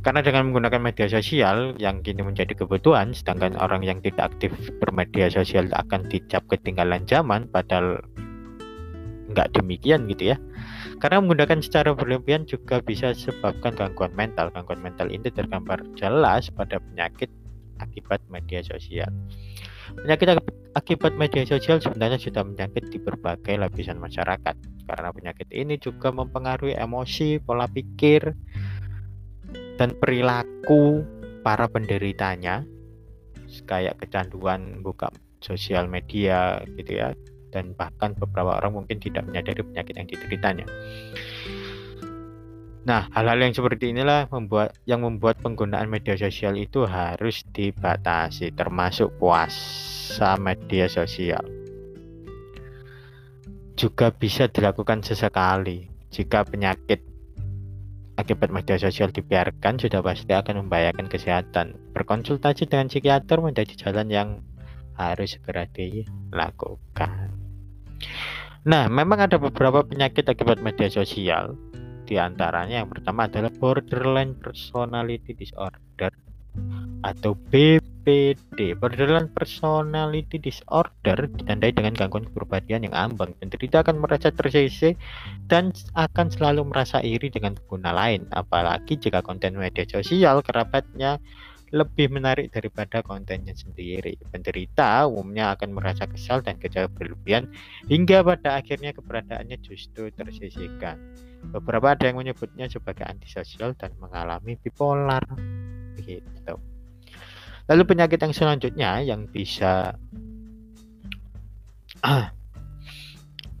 karena 0.01 0.23
dengan 0.23 0.47
menggunakan 0.49 0.79
media 0.79 1.07
sosial 1.11 1.75
yang 1.75 1.99
kini 1.99 2.23
menjadi 2.23 2.55
kebutuhan 2.55 3.11
sedangkan 3.11 3.59
orang 3.59 3.83
yang 3.83 3.99
tidak 3.99 4.31
aktif 4.31 4.55
bermedia 4.79 5.27
sosial 5.27 5.67
akan 5.75 6.07
dicap 6.07 6.47
ketinggalan 6.47 7.03
zaman 7.03 7.49
padahal 7.51 7.99
nggak 9.35 9.51
demikian 9.51 10.07
gitu 10.07 10.35
ya 10.35 10.37
karena 11.05 11.21
menggunakan 11.21 11.61
secara 11.61 11.93
berlebihan 11.93 12.49
juga 12.49 12.81
bisa 12.81 13.13
sebabkan 13.13 13.77
gangguan 13.77 14.09
mental. 14.17 14.49
Gangguan 14.49 14.81
mental 14.81 15.13
ini 15.13 15.29
tergambar 15.29 15.85
jelas 15.93 16.49
pada 16.49 16.81
penyakit 16.81 17.29
akibat 17.77 18.25
media 18.33 18.65
sosial. 18.65 19.13
Penyakit 20.01 20.41
akibat 20.73 21.13
media 21.13 21.45
sosial 21.45 21.77
sebenarnya 21.77 22.17
sudah 22.17 22.41
menyakit 22.41 22.89
di 22.89 22.97
berbagai 22.97 23.53
lapisan 23.53 24.01
masyarakat. 24.01 24.57
Karena 24.89 25.13
penyakit 25.13 25.45
ini 25.53 25.77
juga 25.77 26.09
mempengaruhi 26.09 26.73
emosi, 26.73 27.37
pola 27.37 27.69
pikir, 27.69 28.33
dan 29.77 29.93
perilaku 30.01 31.05
para 31.45 31.69
penderitanya 31.69 32.65
kayak 33.69 34.01
kecanduan 34.01 34.81
buka 34.81 35.13
sosial 35.37 35.85
media 35.85 36.65
gitu 36.81 36.97
ya 36.97 37.13
dan 37.55 37.71
bahkan 37.79 38.11
beberapa 38.19 38.59
orang 38.59 38.83
mungkin 38.83 38.99
tidak 38.99 39.23
menyadari 39.23 39.63
penyakit 39.63 39.95
yang 39.95 40.07
dideritanya. 40.11 40.67
Nah, 42.85 43.09
hal-hal 43.15 43.41
yang 43.41 43.55
seperti 43.55 43.95
inilah 43.95 44.29
membuat 44.29 44.77
yang 44.85 45.01
membuat 45.01 45.41
penggunaan 45.41 45.89
media 45.89 46.13
sosial 46.13 46.53
itu 46.53 46.85
harus 46.85 47.41
dibatasi, 47.49 48.53
termasuk 48.53 49.09
puasa 49.17 50.37
media 50.37 50.85
sosial. 50.85 51.41
Juga 53.73 54.13
bisa 54.13 54.45
dilakukan 54.45 55.01
sesekali 55.01 55.89
jika 56.13 56.45
penyakit 56.45 57.01
akibat 58.21 58.53
media 58.53 58.77
sosial 58.79 59.11
dibiarkan 59.11 59.81
sudah 59.81 60.05
pasti 60.05 60.31
akan 60.31 60.69
membahayakan 60.69 61.09
kesehatan. 61.09 61.75
Berkonsultasi 61.91 62.69
dengan 62.69 62.87
psikiater 62.87 63.41
menjadi 63.41 63.73
jalan 63.75 64.07
yang 64.13 64.29
harus 64.95 65.35
segera 65.35 65.67
dilakukan. 65.67 67.44
Nah, 68.65 68.89
memang 68.89 69.29
ada 69.29 69.37
beberapa 69.37 69.85
penyakit 69.85 70.25
akibat 70.25 70.57
media 70.57 70.89
sosial. 70.89 71.53
Di 72.05 72.17
antaranya 72.17 72.81
yang 72.85 72.89
pertama 72.89 73.29
adalah 73.29 73.49
borderline 73.53 74.37
personality 74.37 75.37
disorder 75.37 76.13
atau 77.05 77.37
BPD. 77.53 78.73
Borderline 78.77 79.29
personality 79.29 80.41
disorder 80.41 81.29
ditandai 81.29 81.73
dengan 81.73 81.93
gangguan 81.93 82.25
kepribadian 82.29 82.89
yang 82.89 82.95
ambang. 82.97 83.37
Penderita 83.37 83.85
akan 83.85 84.01
merasa 84.01 84.33
tersisih 84.33 84.97
dan 85.45 85.69
akan 85.93 86.33
selalu 86.33 86.65
merasa 86.65 87.01
iri 87.05 87.29
dengan 87.29 87.53
pengguna 87.53 87.93
lain, 87.93 88.25
apalagi 88.33 88.97
jika 88.97 89.21
konten 89.21 89.57
media 89.57 89.85
sosial 89.85 90.41
kerabatnya 90.41 91.21
lebih 91.73 92.13
menarik 92.13 92.53
daripada 92.53 93.01
kontennya 93.01 93.57
sendiri. 93.57 94.13
Penderita 94.29 95.09
umumnya 95.09 95.57
akan 95.57 95.73
merasa 95.73 96.05
kesal 96.05 96.45
dan 96.45 96.61
kecewa 96.61 96.91
berlebihan 96.93 97.49
hingga 97.89 98.21
pada 98.21 98.61
akhirnya 98.61 98.93
keberadaannya 98.93 99.57
justru 99.65 100.13
tersisihkan. 100.13 101.01
Beberapa 101.49 101.93
ada 101.97 102.09
yang 102.09 102.21
menyebutnya 102.21 102.69
sebagai 102.69 103.05
antisosial 103.05 103.73
dan 103.77 103.93
mengalami 103.97 104.57
bipolar. 104.61 105.25
Begitu. 105.97 106.53
Lalu 107.65 107.83
penyakit 107.85 108.21
yang 108.21 108.33
selanjutnya 108.33 109.01
yang 109.01 109.25
bisa 109.25 109.97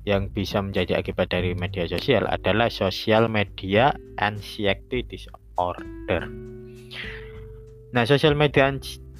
yang 0.09 0.29
bisa 0.29 0.61
menjadi 0.61 1.01
akibat 1.01 1.33
dari 1.33 1.57
media 1.57 1.89
sosial 1.89 2.29
adalah 2.29 2.69
social 2.69 3.25
media 3.25 3.89
anxiety 4.21 5.01
disorder. 5.01 6.54
Nah, 7.95 8.03
social 8.03 8.35
media 8.35 8.67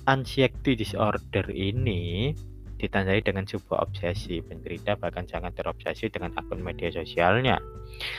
anxiety 0.03 0.75
disorder 0.75 1.47
ini 1.47 2.35
ditandai 2.75 3.23
dengan 3.23 3.47
sebuah 3.47 3.87
obsesi. 3.87 4.43
Penderita 4.43 4.99
bahkan 4.99 5.23
sangat 5.23 5.55
terobsesi 5.55 6.11
dengan 6.11 6.35
akun 6.35 6.59
media 6.59 6.91
sosialnya. 6.91 7.55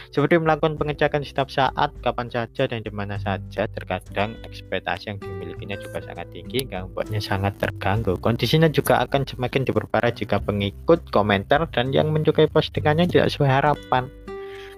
Seperti 0.08 0.40
melakukan 0.40 0.80
pengecekan 0.80 1.20
setiap 1.28 1.52
saat, 1.52 1.92
kapan 2.00 2.32
saja 2.32 2.64
dan 2.64 2.80
di 2.80 2.88
mana 2.88 3.20
saja. 3.20 3.68
Terkadang 3.68 4.32
ekspektasi 4.48 5.12
yang 5.12 5.20
dimilikinya 5.20 5.76
juga 5.76 6.00
sangat 6.00 6.32
tinggi, 6.32 6.64
hingga 6.64 6.88
membuatnya 6.88 7.20
sangat 7.20 7.60
terganggu. 7.60 8.16
Kondisinya 8.16 8.72
juga 8.72 9.04
akan 9.04 9.28
semakin 9.28 9.68
diperparah 9.68 10.08
jika 10.16 10.40
pengikut, 10.40 11.04
komentar, 11.12 11.68
dan 11.68 11.92
yang 11.92 12.08
menyukai 12.08 12.48
postingannya 12.48 13.04
tidak 13.04 13.28
sesuai 13.28 13.50
harapan. 13.60 14.08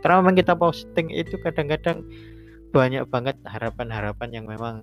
Karena 0.03 0.27
memang 0.27 0.35
kita 0.35 0.59
posting 0.59 1.15
itu 1.15 1.39
kadang-kadang 1.39 2.03
banyak 2.75 3.07
banget 3.07 3.39
harapan-harapan 3.47 4.29
yang 4.35 4.51
memang 4.51 4.83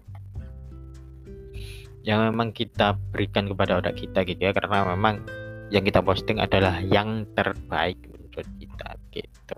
yang 2.05 2.21
memang 2.29 2.53
kita 2.53 2.93
berikan 3.09 3.50
kepada 3.50 3.81
otak 3.81 3.97
kita 3.97 4.21
gitu 4.29 4.38
ya 4.38 4.53
karena 4.53 4.85
memang 4.93 5.25
yang 5.74 5.81
kita 5.81 6.05
posting 6.05 6.38
adalah 6.38 6.77
yang 6.85 7.25
terbaik 7.33 7.97
menurut 8.05 8.47
kita 8.62 8.89
gitu. 9.09 9.57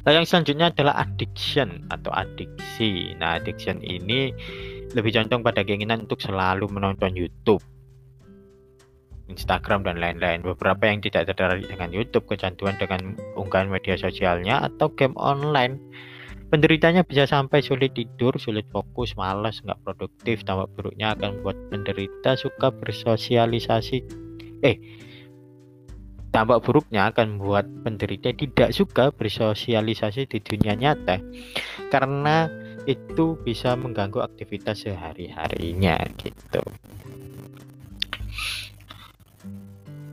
Nah, 0.00 0.12
yang 0.16 0.24
selanjutnya 0.24 0.72
adalah 0.72 0.96
addiction 1.02 1.84
atau 1.90 2.08
adiksi. 2.14 3.12
Nah, 3.20 3.36
addiction 3.36 3.82
ini 3.84 4.32
lebih 4.94 5.12
condong 5.12 5.42
pada 5.44 5.60
keinginan 5.66 6.08
untuk 6.08 6.22
selalu 6.22 6.70
menonton 6.72 7.12
YouTube, 7.12 7.60
Instagram 9.28 9.84
dan 9.84 10.00
lain-lain. 10.00 10.40
Beberapa 10.40 10.88
yang 10.88 11.04
tidak 11.04 11.28
tertarik 11.34 11.68
dengan 11.68 11.92
YouTube, 11.92 12.24
kecanduan 12.30 12.80
dengan 12.80 13.18
unggahan 13.36 13.68
media 13.68 13.98
sosialnya 13.98 14.64
atau 14.72 14.88
game 14.94 15.18
online 15.20 15.76
Penderitanya 16.50 17.06
bisa 17.06 17.30
sampai 17.30 17.62
sulit 17.62 17.94
tidur, 17.94 18.34
sulit 18.34 18.66
fokus, 18.74 19.14
malas, 19.14 19.62
nggak 19.62 19.86
produktif. 19.86 20.42
Dampak 20.42 20.66
buruknya 20.74 21.14
akan 21.14 21.38
membuat 21.38 21.58
penderita 21.70 22.34
suka 22.34 22.74
bersosialisasi. 22.74 24.02
Eh, 24.66 24.76
dampak 26.34 26.66
buruknya 26.66 27.10
akan 27.10 27.38
membuat 27.38 27.70
penderita 27.86 28.34
tidak 28.34 28.70
suka 28.74 29.14
bersosialisasi 29.14 30.26
di 30.30 30.38
dunia 30.42 30.78
nyata 30.78 31.18
karena 31.90 32.46
itu 32.86 33.38
bisa 33.42 33.74
mengganggu 33.78 34.18
aktivitas 34.18 34.86
sehari-harinya 34.86 36.02
gitu. 36.18 36.62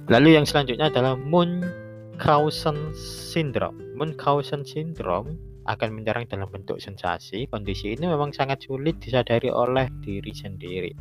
Lalu 0.08 0.38
yang 0.38 0.46
selanjutnya 0.46 0.94
adalah 0.94 1.18
Munchausen 1.18 2.94
syndrome. 2.96 3.98
Munchausen 3.98 4.64
syndrome 4.64 5.47
akan 5.68 6.00
menyerang 6.00 6.26
dalam 6.32 6.48
bentuk 6.48 6.80
sensasi. 6.80 7.46
Kondisi 7.52 7.94
ini 7.94 8.08
memang 8.08 8.32
sangat 8.32 8.64
sulit 8.64 8.98
disadari 9.04 9.52
oleh 9.52 9.92
diri 10.00 10.32
sendiri. 10.32 10.92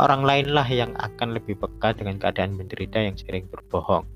Orang 0.00 0.24
lainlah 0.24 0.64
yang 0.66 0.96
akan 0.96 1.36
lebih 1.36 1.60
peka 1.60 1.92
dengan 1.92 2.16
keadaan 2.16 2.56
penderita 2.56 2.98
yang 3.04 3.14
sering 3.20 3.44
berbohong. 3.52 4.08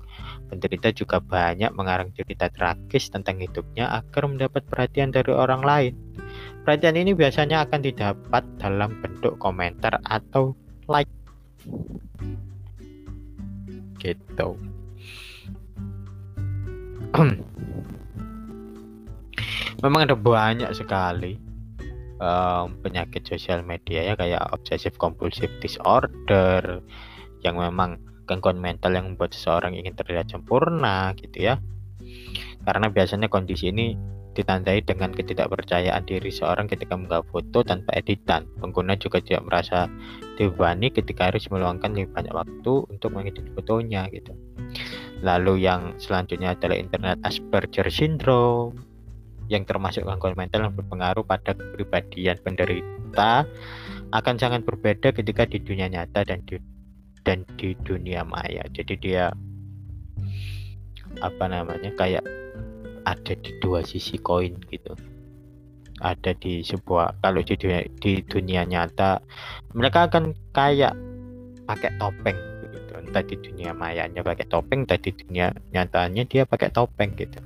Penderita 0.49 0.89
juga 0.89 1.21
banyak 1.21 1.71
mengarang 1.77 2.09
cerita 2.17 2.49
tragis 2.49 3.13
tentang 3.13 3.37
hidupnya 3.37 3.93
agar 4.01 4.25
mendapat 4.25 4.65
perhatian 4.65 5.13
dari 5.13 5.29
orang 5.29 5.61
lain. 5.61 5.93
Perhatian 6.65 6.97
ini 6.97 7.13
biasanya 7.13 7.63
akan 7.69 7.79
didapat 7.85 8.43
dalam 8.57 8.97
bentuk 8.99 9.37
komentar 9.37 10.01
atau 10.03 10.57
like. 10.89 11.07
Gitu. 14.01 14.49
memang 19.81 20.09
ada 20.09 20.15
banyak 20.17 20.69
sekali 20.73 21.37
um, 22.21 22.77
penyakit 22.81 23.25
sosial 23.25 23.61
media 23.61 24.13
ya 24.13 24.13
kayak 24.17 24.41
obsesif 24.53 24.97
kompulsif 24.97 25.49
disorder 25.61 26.81
yang 27.45 27.57
memang 27.57 28.01
gangguan 28.27 28.59
mental 28.59 28.91
yang 28.91 29.13
membuat 29.13 29.31
seseorang 29.31 29.77
ingin 29.77 29.95
terlihat 29.95 30.27
sempurna 30.27 31.13
gitu 31.15 31.53
ya 31.53 31.55
karena 32.67 32.91
biasanya 32.91 33.31
kondisi 33.31 33.71
ini 33.71 33.95
ditandai 34.37 34.85
dengan 34.85 35.09
ketidakpercayaan 35.09 36.05
diri 36.05 36.29
seorang 36.29 36.69
ketika 36.69 36.93
menggak 36.93 37.25
foto 37.33 37.65
tanpa 37.65 37.97
editan. 37.97 38.45
Pengguna 38.61 38.93
juga 38.93 39.17
tidak 39.17 39.49
merasa 39.49 39.89
dibebani 40.37 40.93
ketika 40.93 41.33
harus 41.33 41.49
meluangkan 41.49 41.97
lebih 41.97 42.13
banyak 42.13 42.29
waktu 42.29 42.73
untuk 42.85 43.17
mengedit 43.17 43.49
fotonya 43.57 44.05
gitu. 44.13 44.37
Lalu 45.25 45.65
yang 45.65 45.97
selanjutnya 45.97 46.53
adalah 46.53 46.77
internet 46.77 47.17
Asperger 47.25 47.89
syndrome 47.89 48.77
yang 49.47 49.63
termasuk 49.63 50.03
gangguan 50.03 50.35
mental 50.35 50.67
yang 50.67 50.75
berpengaruh 50.75 51.23
pada 51.23 51.55
kepribadian 51.55 52.37
penderita 52.43 53.47
akan 54.11 54.35
sangat 54.39 54.63
berbeda 54.63 55.11
ketika 55.15 55.47
di 55.47 55.59
dunia 55.63 55.87
nyata 55.87 56.23
dan 56.27 56.43
di 56.43 56.59
dan 57.23 57.43
di 57.59 57.75
dunia 57.83 58.23
maya. 58.23 58.63
Jadi 58.71 58.95
dia 58.99 59.31
apa 61.19 61.45
namanya 61.49 61.91
kayak 61.95 62.23
ada 63.07 63.33
di 63.39 63.51
dua 63.63 63.83
sisi 63.83 64.19
koin 64.19 64.55
gitu. 64.71 64.95
Ada 65.97 66.37
di 66.37 66.61
sebuah 66.61 67.23
kalau 67.25 67.41
di 67.41 67.57
dunia, 67.57 67.81
di 67.97 68.21
dunia 68.21 68.61
nyata 68.67 69.17
mereka 69.73 70.07
akan 70.11 70.35
kayak 70.53 70.93
pakai 71.67 71.91
topeng 71.99 72.37
gitu. 72.69 72.93
Entah 73.01 73.23
di 73.25 73.35
dunia 73.39 73.71
mayanya 73.73 74.21
pakai 74.21 74.45
topeng, 74.47 74.85
tadi 74.85 75.09
dunia 75.11 75.51
nyatanya 75.73 76.23
dia 76.27 76.43
pakai 76.45 76.69
topeng 76.71 77.11
gitu. 77.17 77.39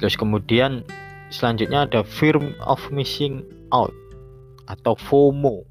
Terus 0.00 0.16
kemudian 0.16 0.82
selanjutnya 1.28 1.84
ada 1.84 2.00
fear 2.00 2.40
of 2.64 2.80
missing 2.88 3.44
out 3.70 3.92
atau 4.66 4.96
FOMO. 4.96 5.62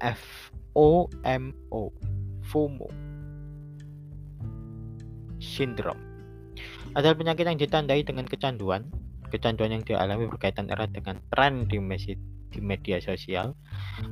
F 0.00 0.54
O 0.78 1.10
M 1.26 1.52
O. 1.74 1.90
FOMO. 2.46 2.88
Syndrome. 5.42 6.00
Adalah 6.94 7.18
penyakit 7.18 7.44
yang 7.46 7.58
ditandai 7.58 8.06
dengan 8.06 8.24
kecanduan. 8.30 8.86
Kecanduan 9.30 9.70
yang 9.74 9.84
dialami 9.86 10.26
berkaitan 10.26 10.70
erat 10.70 10.90
dengan 10.90 11.22
tren 11.30 11.66
di 11.70 11.78
media, 11.78 12.18
di 12.50 12.58
media 12.58 12.98
sosial. 12.98 13.54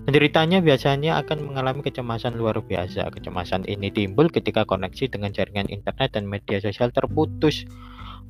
Penderitanya 0.06 0.62
biasanya 0.62 1.18
akan 1.22 1.50
mengalami 1.50 1.82
kecemasan 1.82 2.38
luar 2.38 2.62
biasa. 2.62 3.10
Kecemasan 3.10 3.66
ini 3.66 3.90
timbul 3.90 4.30
ketika 4.30 4.62
koneksi 4.62 5.10
dengan 5.10 5.34
jaringan 5.34 5.66
internet 5.66 6.14
dan 6.14 6.30
media 6.30 6.62
sosial 6.62 6.94
terputus 6.94 7.66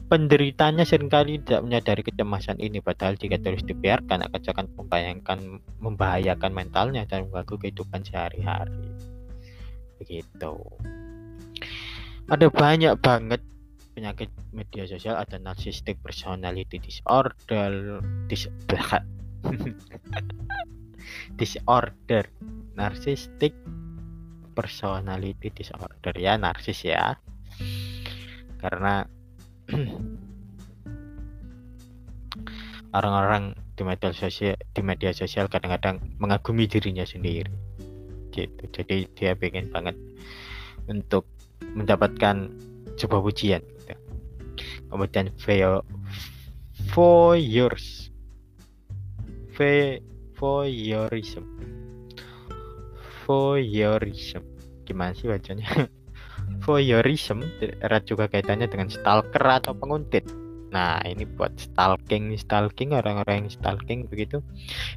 Penderitanya 0.09 0.89
sering 0.89 1.13
kali 1.13 1.37
tidak 1.45 1.69
menyadari 1.69 2.01
kecemasan 2.01 2.57
ini, 2.65 2.81
padahal 2.81 3.21
jika 3.21 3.37
terus 3.37 3.61
dibiarkan 3.61 4.25
akan 4.25 4.41
sangat 4.41 4.67
membayangkan, 4.73 5.61
membahayakan 5.85 6.57
mentalnya 6.57 7.05
dan 7.05 7.29
mengganggu 7.29 7.61
kehidupan 7.61 8.09
sehari-hari. 8.09 8.89
Begitu. 10.01 10.57
Ada 12.33 12.49
banyak 12.49 12.97
banget 13.05 13.45
penyakit 13.93 14.33
media 14.57 14.89
sosial, 14.89 15.21
ada 15.21 15.37
narcissistic 15.37 16.01
personality 16.01 16.81
disorder, 16.81 18.01
dis 18.33 18.49
disorder, 21.41 22.25
narcissistic 22.81 23.53
personality 24.57 25.53
disorder 25.53 26.15
ya, 26.17 26.41
narsis 26.41 26.81
ya. 26.81 27.21
Karena 28.57 29.18
orang-orang 32.97 33.53
di 33.77 33.83
media 33.85 34.11
sosial 34.11 34.57
di 34.59 34.81
media 34.83 35.13
sosial 35.15 35.47
kadang-kadang 35.47 36.01
mengagumi 36.19 36.67
dirinya 36.67 37.05
sendiri. 37.05 37.53
Gitu. 38.33 38.63
Jadi 38.73 39.07
dia 39.15 39.37
pengen 39.37 39.71
banget 39.71 39.97
untuk 40.89 41.29
mendapatkan 41.75 42.49
sebuah 42.99 43.23
pujian 43.23 43.63
gitu. 43.63 43.95
kemudian 44.91 45.31
for 45.39 45.87
for 46.91 47.37
years 47.39 48.11
voyeurism 50.39 51.45
voyeurism 53.27 54.43
gimana 54.87 55.15
sih 55.15 55.27
bacanya 55.27 55.67
voyeurism 56.69 57.41
erat 57.81 58.05
juga 58.05 58.29
kaitannya 58.29 58.69
dengan 58.69 58.93
stalker 58.93 59.41
atau 59.41 59.73
penguntit 59.73 60.29
Nah, 60.69 61.01
ini 61.09 61.25
buat 61.25 61.57
stalking, 61.57 62.37
stalking 62.37 62.93
orang-orang 62.93 63.45
yang 63.45 63.49
stalking 63.49 64.05
begitu. 64.05 64.45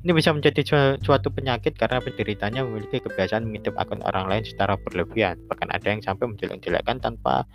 Ini 0.03 0.11
bisa 0.11 0.35
menjadi 0.35 0.61
suatu 0.99 1.31
penyakit 1.31 1.79
karena 1.79 2.03
penderitanya 2.03 2.67
memiliki 2.67 2.99
kebiasaan 2.99 3.47
mengintip 3.47 3.75
akun 3.79 4.03
orang 4.03 4.27
lain 4.27 4.43
secara 4.43 4.75
berlebihan. 4.75 5.39
Bahkan 5.47 5.71
ada 5.71 5.87
yang 5.87 6.03
sampai 6.03 6.27
menjelek-jelekkan 6.27 6.99
tanpa 6.99 7.47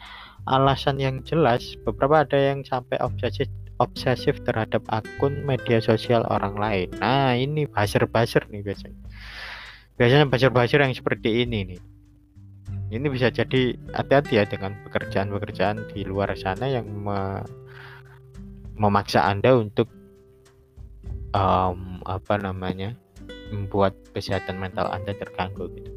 alasan 0.48 0.96
yang 0.96 1.20
jelas. 1.28 1.76
Beberapa 1.84 2.24
ada 2.24 2.38
yang 2.40 2.64
sampai 2.64 2.96
obsesif 3.04 3.52
obsesif 3.76 4.40
terhadap 4.48 4.80
akun 4.88 5.44
media 5.44 5.84
sosial 5.84 6.24
orang 6.32 6.56
lain. 6.56 6.88
Nah, 6.96 7.36
ini 7.36 7.68
buzzer-buzzer 7.68 8.48
nih 8.48 8.64
biasanya. 8.64 9.00
Biasanya 10.00 10.24
buzzer-buzzer 10.32 10.80
yang 10.80 10.96
seperti 10.96 11.44
ini 11.44 11.76
nih. 11.76 11.80
Ini 12.86 13.06
bisa 13.10 13.34
jadi 13.34 13.74
hati-hati 13.94 14.38
ya 14.38 14.44
dengan 14.46 14.78
pekerjaan-pekerjaan 14.86 15.90
di 15.90 16.06
luar 16.06 16.30
sana 16.38 16.70
yang 16.70 16.86
me 16.86 17.42
memaksa 18.76 19.26
Anda 19.26 19.56
untuk 19.58 19.90
um, 21.34 21.98
apa 22.06 22.38
namanya 22.38 22.94
membuat 23.50 23.96
kesehatan 24.14 24.60
mental 24.62 24.86
Anda 24.92 25.16
terganggu 25.18 25.66
gitu. 25.74 25.90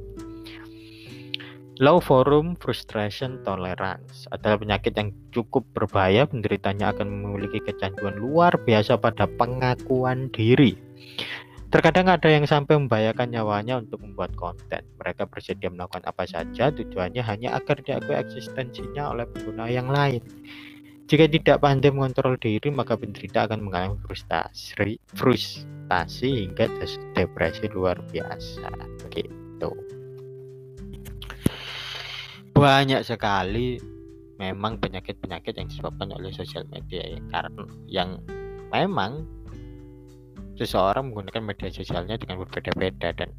Low 1.79 2.03
forum 2.03 2.59
frustration 2.59 3.39
tolerance 3.47 4.27
adalah 4.35 4.59
penyakit 4.59 4.99
yang 4.99 5.15
cukup 5.31 5.63
berbahaya. 5.71 6.27
Penderitanya 6.27 6.91
akan 6.91 7.07
memiliki 7.07 7.63
kecanduan 7.63 8.19
luar 8.19 8.51
biasa 8.67 8.99
pada 8.99 9.23
pengakuan 9.39 10.27
diri. 10.35 10.75
Terkadang 11.69 12.09
ada 12.09 12.25
yang 12.25 12.49
sampai 12.49 12.81
membahayakan 12.81 13.29
nyawanya 13.29 13.77
untuk 13.77 14.01
membuat 14.01 14.33
konten. 14.33 14.81
Mereka 14.97 15.29
bersedia 15.29 15.69
melakukan 15.69 16.01
apa 16.01 16.25
saja, 16.25 16.73
tujuannya 16.73 17.21
hanya 17.21 17.61
agar 17.61 17.77
diakui 17.85 18.17
eksistensinya 18.17 19.13
oleh 19.13 19.29
pengguna 19.29 19.69
yang 19.69 19.85
lain. 19.85 20.25
Jika 21.05 21.29
tidak 21.29 21.61
pandai 21.61 21.93
mengontrol 21.93 22.41
diri, 22.41 22.73
maka 22.73 22.97
penderita 22.97 23.45
akan 23.45 23.69
mengalami 23.69 24.01
frustasi, 24.01 24.97
frustasi 25.13 26.49
hingga 26.49 26.65
depresi 27.13 27.69
luar 27.69 28.01
biasa. 28.09 28.69
Begitu. 29.05 29.69
Banyak 32.57 33.05
sekali 33.05 33.77
memang 34.41 34.81
penyakit-penyakit 34.81 35.53
yang 35.53 35.69
disebabkan 35.69 36.09
oleh 36.17 36.33
sosial 36.33 36.65
media 36.73 37.13
ya, 37.13 37.21
karena 37.29 37.63
yang 37.85 38.09
memang 38.73 39.25
seseorang 40.59 41.09
menggunakan 41.09 41.39
media 41.39 41.71
sosialnya 41.71 42.19
dengan 42.19 42.43
berbeda-beda 42.43 43.15
dan 43.15 43.31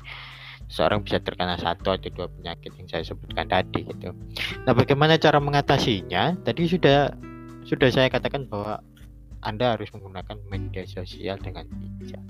seseorang 0.70 1.04
bisa 1.04 1.20
terkena 1.20 1.58
satu 1.60 1.92
atau 1.92 2.08
dua 2.14 2.30
penyakit 2.30 2.72
yang 2.78 2.88
saya 2.88 3.04
sebutkan 3.04 3.50
tadi 3.50 3.84
gitu. 3.84 4.16
Nah, 4.64 4.72
bagaimana 4.72 5.20
cara 5.20 5.36
mengatasinya? 5.42 6.38
Tadi 6.40 6.62
sudah 6.64 7.12
sudah 7.68 7.88
saya 7.92 8.08
katakan 8.08 8.48
bahwa 8.48 8.80
Anda 9.42 9.76
harus 9.76 9.90
menggunakan 9.90 10.36
media 10.48 10.86
sosial 10.86 11.36
dengan 11.42 11.66
bijak. 11.98 12.22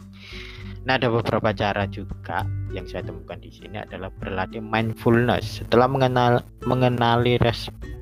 Nah, 0.89 0.97
ada 0.97 1.13
beberapa 1.13 1.53
cara 1.53 1.85
juga 1.91 2.49
yang 2.73 2.89
saya 2.89 3.05
temukan 3.05 3.37
di 3.37 3.53
sini 3.53 3.83
adalah 3.83 4.09
berlatih 4.17 4.65
mindfulness. 4.65 5.61
Setelah 5.61 5.91
mengenal 5.91 6.41
mengenali 6.65 7.37
respon 7.43 8.00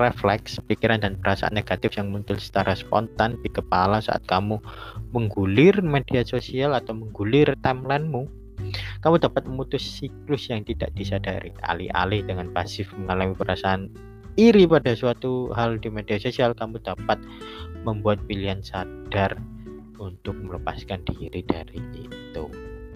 refleks, 0.00 0.56
pikiran 0.64 1.04
dan 1.04 1.20
perasaan 1.20 1.52
negatif 1.52 1.98
yang 2.00 2.08
muncul 2.08 2.40
secara 2.40 2.72
spontan 2.72 3.36
di 3.44 3.52
kepala 3.52 4.00
saat 4.00 4.24
kamu 4.24 4.56
menggulir 5.12 5.76
media 5.84 6.24
sosial 6.24 6.72
atau 6.72 6.96
menggulir 6.96 7.52
timelinemu, 7.60 8.24
kamu 9.04 9.16
dapat 9.20 9.44
memutus 9.44 9.84
siklus 9.84 10.48
yang 10.48 10.64
tidak 10.64 10.88
disadari. 10.96 11.52
Alih-alih 11.68 12.24
dengan 12.24 12.48
pasif 12.56 12.88
mengalami 12.96 13.36
perasaan 13.36 13.92
iri 14.40 14.64
pada 14.64 14.96
suatu 14.96 15.52
hal 15.52 15.76
di 15.80 15.92
media 15.92 16.16
sosial, 16.16 16.56
kamu 16.56 16.80
dapat 16.80 17.20
membuat 17.84 18.22
pilihan 18.24 18.64
sadar 18.64 19.36
untuk 20.00 20.36
melepaskan 20.36 21.04
diri 21.04 21.44
dari 21.44 21.80
itu. 21.92 22.44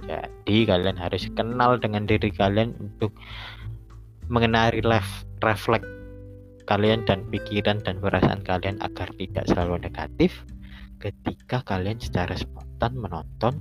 Jadi 0.09 0.67
kalian 0.67 0.97
harus 0.97 1.29
kenal 1.37 1.77
dengan 1.77 2.09
diri 2.09 2.33
kalian 2.33 2.75
untuk 2.81 3.13
mengenali 4.31 4.83
refleks 5.43 6.00
kalian 6.71 7.03
dan 7.03 7.27
pikiran 7.27 7.83
dan 7.83 7.99
perasaan 7.99 8.47
kalian 8.47 8.79
agar 8.79 9.11
tidak 9.19 9.43
selalu 9.51 9.83
negatif 9.91 10.47
ketika 11.03 11.67
kalian 11.67 11.99
secara 11.99 12.39
spontan 12.39 12.95
menonton 12.95 13.59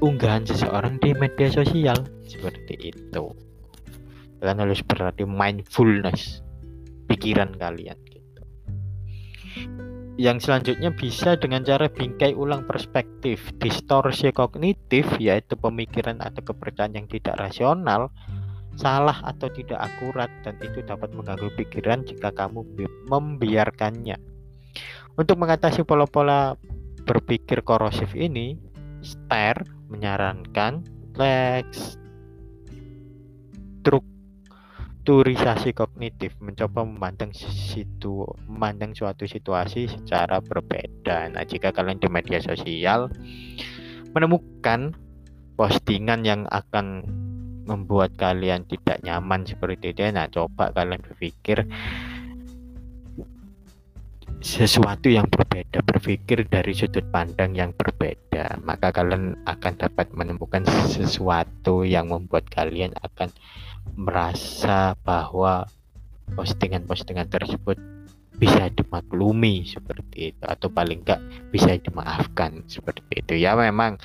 unggahan 0.00 0.48
seseorang 0.48 0.96
di 0.96 1.12
media 1.12 1.52
sosial. 1.52 1.96
Seperti 2.24 2.96
itu. 2.96 3.24
Kalian 4.40 4.58
harus 4.64 4.80
berarti 4.80 5.28
mindfulness 5.28 6.40
pikiran 7.08 7.52
kalian 7.56 7.96
gitu. 8.08 8.42
Yang 10.16 10.48
selanjutnya 10.48 10.90
bisa 10.96 11.36
dengan 11.36 11.64
cara 11.64 11.92
bingkai 11.92 12.32
ulang 12.32 12.64
perspektif. 12.64 13.52
Distorsi 13.60 14.32
kognitif 14.32 15.04
yaitu 15.20 15.56
pemikiran 15.60 16.20
atau 16.24 16.40
kepercayaan 16.40 16.96
yang 16.96 17.06
tidak 17.08 17.36
rasional 17.36 18.08
salah 18.76 19.18
atau 19.24 19.48
tidak 19.48 19.80
akurat 19.80 20.28
dan 20.44 20.54
itu 20.60 20.84
dapat 20.84 21.10
mengganggu 21.16 21.48
pikiran 21.56 22.04
jika 22.04 22.30
kamu 22.30 22.62
membiarkannya 23.08 24.20
untuk 25.16 25.36
mengatasi 25.40 25.82
pola-pola 25.82 26.60
berpikir 27.08 27.64
korosif 27.64 28.12
ini 28.12 28.60
Ster 29.00 29.64
menyarankan 29.88 30.84
Lex 31.16 31.96
truk 33.80 34.04
Turisasi 35.06 35.70
kognitif 35.70 36.34
mencoba 36.42 36.82
memandang 36.82 37.30
situ 37.32 38.26
memandang 38.50 38.90
suatu 38.90 39.22
situasi 39.22 39.86
secara 39.86 40.42
berbeda. 40.42 41.30
Nah, 41.30 41.46
jika 41.46 41.70
kalian 41.70 42.02
di 42.02 42.10
media 42.10 42.42
sosial 42.42 43.06
menemukan 44.10 44.98
postingan 45.54 46.26
yang 46.26 46.42
akan 46.50 47.06
membuat 47.66 48.14
kalian 48.14 48.64
tidak 48.70 49.02
nyaman 49.02 49.42
seperti 49.44 49.92
itu, 49.92 50.06
nah 50.14 50.30
coba 50.30 50.70
kalian 50.70 51.02
berpikir 51.02 51.66
sesuatu 54.40 55.10
yang 55.10 55.26
berbeda, 55.26 55.82
berpikir 55.82 56.46
dari 56.46 56.70
sudut 56.70 57.02
pandang 57.10 57.56
yang 57.58 57.74
berbeda, 57.74 58.62
maka 58.62 58.94
kalian 58.94 59.34
akan 59.48 59.72
dapat 59.74 60.06
menemukan 60.14 60.62
sesuatu 60.86 61.82
yang 61.82 62.14
membuat 62.14 62.46
kalian 62.52 62.94
akan 63.02 63.32
merasa 63.98 64.94
bahwa 65.02 65.66
postingan-postingan 66.38 67.26
tersebut 67.26 67.78
bisa 68.36 68.68
dimaklumi 68.76 69.64
seperti 69.64 70.36
itu 70.36 70.44
atau 70.44 70.68
paling 70.68 71.00
enggak 71.00 71.22
bisa 71.48 71.72
dimaafkan 71.80 72.60
seperti 72.68 73.24
itu. 73.24 73.40
Ya 73.40 73.56
memang 73.56 73.96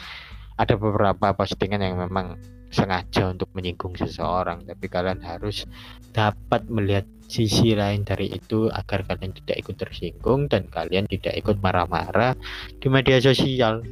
ada 0.56 0.74
beberapa 0.80 1.36
postingan 1.36 1.84
yang 1.84 2.00
memang 2.00 2.40
sengaja 2.72 3.30
untuk 3.30 3.52
menyinggung 3.52 3.94
seseorang 4.00 4.64
tapi 4.64 4.88
kalian 4.88 5.20
harus 5.22 5.68
dapat 6.16 6.66
melihat 6.72 7.04
sisi 7.28 7.76
lain 7.76 8.04
dari 8.04 8.32
itu 8.32 8.68
agar 8.72 9.04
kalian 9.08 9.36
tidak 9.44 9.60
ikut 9.64 9.76
tersinggung 9.76 10.48
dan 10.48 10.68
kalian 10.72 11.08
tidak 11.08 11.36
ikut 11.36 11.60
marah-marah 11.60 12.36
di 12.80 12.88
media 12.88 13.20
sosial 13.20 13.84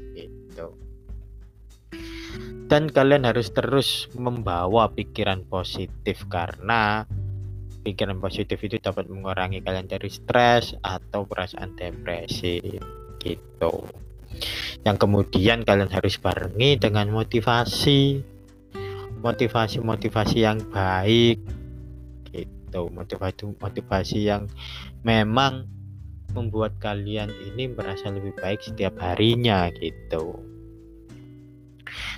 dan 2.70 2.86
kalian 2.94 3.26
harus 3.26 3.50
terus 3.50 4.06
membawa 4.14 4.94
pikiran 4.94 5.42
positif 5.50 6.30
karena 6.30 7.02
pikiran 7.82 8.22
positif 8.22 8.62
itu 8.62 8.78
dapat 8.78 9.10
mengurangi 9.10 9.66
kalian 9.66 9.90
dari 9.90 10.06
stres 10.06 10.78
atau 10.86 11.26
perasaan 11.26 11.74
depresi 11.74 12.62
gitu. 13.18 13.74
Yang 14.86 14.98
kemudian 15.02 15.66
kalian 15.66 15.90
harus 15.90 16.22
barengi 16.22 16.78
dengan 16.78 17.10
motivasi 17.10 18.22
motivasi-motivasi 19.20 20.38
yang 20.44 20.60
baik 20.72 21.40
gitu. 22.32 22.82
Motivasi 22.92 23.56
motivasi 23.60 24.20
yang 24.28 24.48
memang 25.04 25.68
membuat 26.34 26.78
kalian 26.78 27.34
ini 27.54 27.74
merasa 27.74 28.14
lebih 28.14 28.34
baik 28.38 28.62
setiap 28.62 28.96
harinya 29.02 29.68
gitu. 29.76 30.40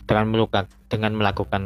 Dengan 0.03 0.27
melakukan 0.29 0.65
dengan 0.91 1.15
melakukan 1.15 1.63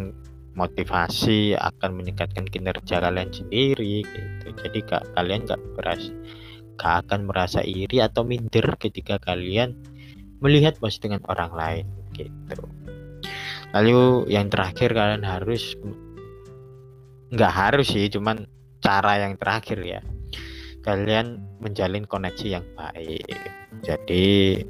motivasi 0.56 1.58
akan 1.58 2.00
meningkatkan 2.00 2.48
kinerja 2.48 3.04
kalian 3.04 3.34
sendiri 3.34 4.06
gitu. 4.06 4.48
Jadi 4.56 4.80
kak 4.88 5.04
kalian 5.18 5.44
gak 5.44 5.62
merasa 5.76 6.14
gak 6.76 6.96
akan 7.08 7.28
merasa 7.28 7.60
iri 7.64 8.00
atau 8.04 8.24
minder 8.24 8.76
ketika 8.80 9.20
kalian 9.20 9.76
melihat 10.44 10.76
postingan 10.80 11.24
orang 11.28 11.52
lain 11.56 11.86
gitu 12.14 12.68
lalu 13.76 14.32
yang 14.32 14.48
terakhir 14.48 14.96
kalian 14.96 15.28
harus 15.28 15.76
nggak 17.36 17.52
harus 17.52 17.92
sih 17.92 18.08
cuman 18.08 18.48
cara 18.80 19.28
yang 19.28 19.36
terakhir 19.36 19.80
ya. 19.84 20.02
Kalian 20.80 21.42
menjalin 21.60 22.08
koneksi 22.08 22.48
yang 22.62 22.66
baik. 22.78 23.26
Jadi 23.84 24.62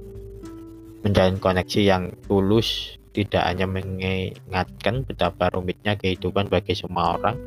menjalin 1.05 1.37
koneksi 1.37 1.81
yang 1.85 2.03
tulus 2.25 2.97
tidak 3.11 3.47
hanya 3.47 3.63
mengingatkan 3.63 5.07
betapa 5.07 5.47
rumitnya 5.53 5.95
kehidupan 5.95 6.51
bagi 6.51 6.75
semua 6.75 7.15
orang, 7.15 7.39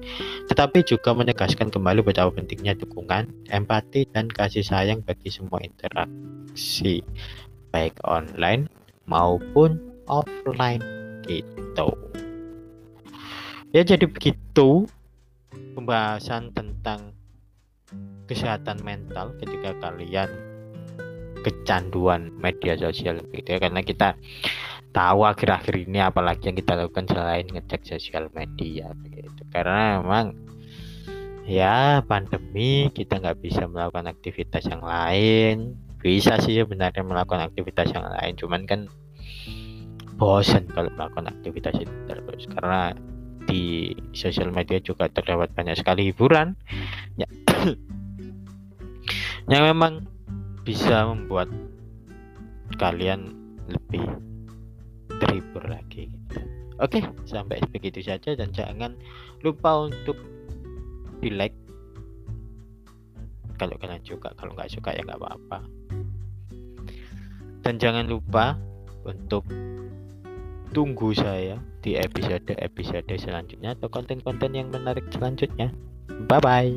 tetapi 0.49 0.81
juga 0.81 1.13
menegaskan 1.13 1.69
kembali 1.69 2.01
betapa 2.01 2.33
pentingnya 2.33 2.73
dukungan, 2.73 3.29
empati, 3.53 4.09
dan 4.17 4.33
kasih 4.33 4.65
sayang 4.65 5.05
bagi 5.05 5.29
semua 5.29 5.61
interaksi, 5.61 7.05
baik 7.69 8.01
online 8.09 8.73
maupun 9.05 9.77
offline 10.09 10.98
gitu. 11.29 11.89
Ya 13.77 13.85
jadi 13.85 14.09
begitu 14.09 14.89
pembahasan 15.77 16.51
tentang 16.57 17.13
kesehatan 18.25 18.81
mental 18.81 19.37
ketika 19.41 19.77
kalian 19.79 20.29
kecanduan 21.45 22.33
media 22.41 22.75
sosial 22.81 23.21
gitu 23.33 23.45
ya. 23.45 23.59
Karena 23.61 23.85
kita 23.85 24.17
tahu 24.91 25.29
akhir-akhir 25.29 25.85
ini 25.85 26.01
apalagi 26.01 26.51
yang 26.51 26.57
kita 26.59 26.73
lakukan 26.75 27.07
selain 27.07 27.47
ngecek 27.49 27.85
sosial 27.85 28.33
media 28.33 28.93
gitu. 29.05 29.43
Karena 29.53 30.01
memang 30.01 30.35
ya 31.49 32.05
pandemi 32.05 32.93
kita 32.93 33.21
nggak 33.21 33.41
bisa 33.41 33.69
melakukan 33.69 34.09
aktivitas 34.09 34.65
yang 34.69 34.83
lain. 34.85 35.77
Bisa 35.99 36.39
sih 36.39 36.63
sebenarnya 36.63 37.03
melakukan 37.03 37.43
aktivitas 37.53 37.91
yang 37.91 38.07
lain. 38.07 38.33
Cuman 38.39 38.63
kan 38.65 38.81
bosan 40.19 40.67
kalau 40.75 40.91
melakukan 40.99 41.31
aktivitas 41.31 41.79
itu 41.79 41.95
terus. 42.11 42.45
Karena 42.51 42.93
di 43.49 43.95
sosial 44.13 44.53
media 44.53 44.83
juga 44.83 45.09
terdapat 45.09 45.55
banyak 45.55 45.79
sekali 45.79 46.11
hiburan. 46.11 46.59
Ya. 47.17 47.31
Yang 49.53 49.63
memang 49.73 49.93
bisa 50.67 51.09
membuat 51.09 51.49
kalian 52.77 53.33
lebih 53.71 54.05
terhibur 55.19 55.65
lagi 55.65 56.13
oke 56.79 57.03
sampai 57.27 57.59
begitu 57.75 58.01
saja 58.03 58.39
dan 58.39 58.55
jangan 58.55 58.95
lupa 59.43 59.91
untuk 59.91 60.17
di 61.19 61.35
like 61.35 61.55
kalau 63.59 63.75
kalian 63.83 64.03
suka 64.07 64.31
kalau 64.39 64.55
nggak 64.55 64.71
suka 64.71 64.95
ya 64.95 65.03
nggak 65.03 65.19
apa-apa. 65.19 65.59
Dan 67.67 67.75
jangan 67.83 68.07
lupa 68.07 68.55
untuk 69.03 69.43
tunggu 70.71 71.15
saya 71.17 71.61
di 71.81 71.97
episode-episode 71.97 73.09
selanjutnya 73.17 73.75
atau 73.79 73.89
konten-konten 73.89 74.53
yang 74.55 74.69
menarik 74.69 75.07
selanjutnya. 75.13 75.73
Bye 76.29 76.41
bye 76.41 76.73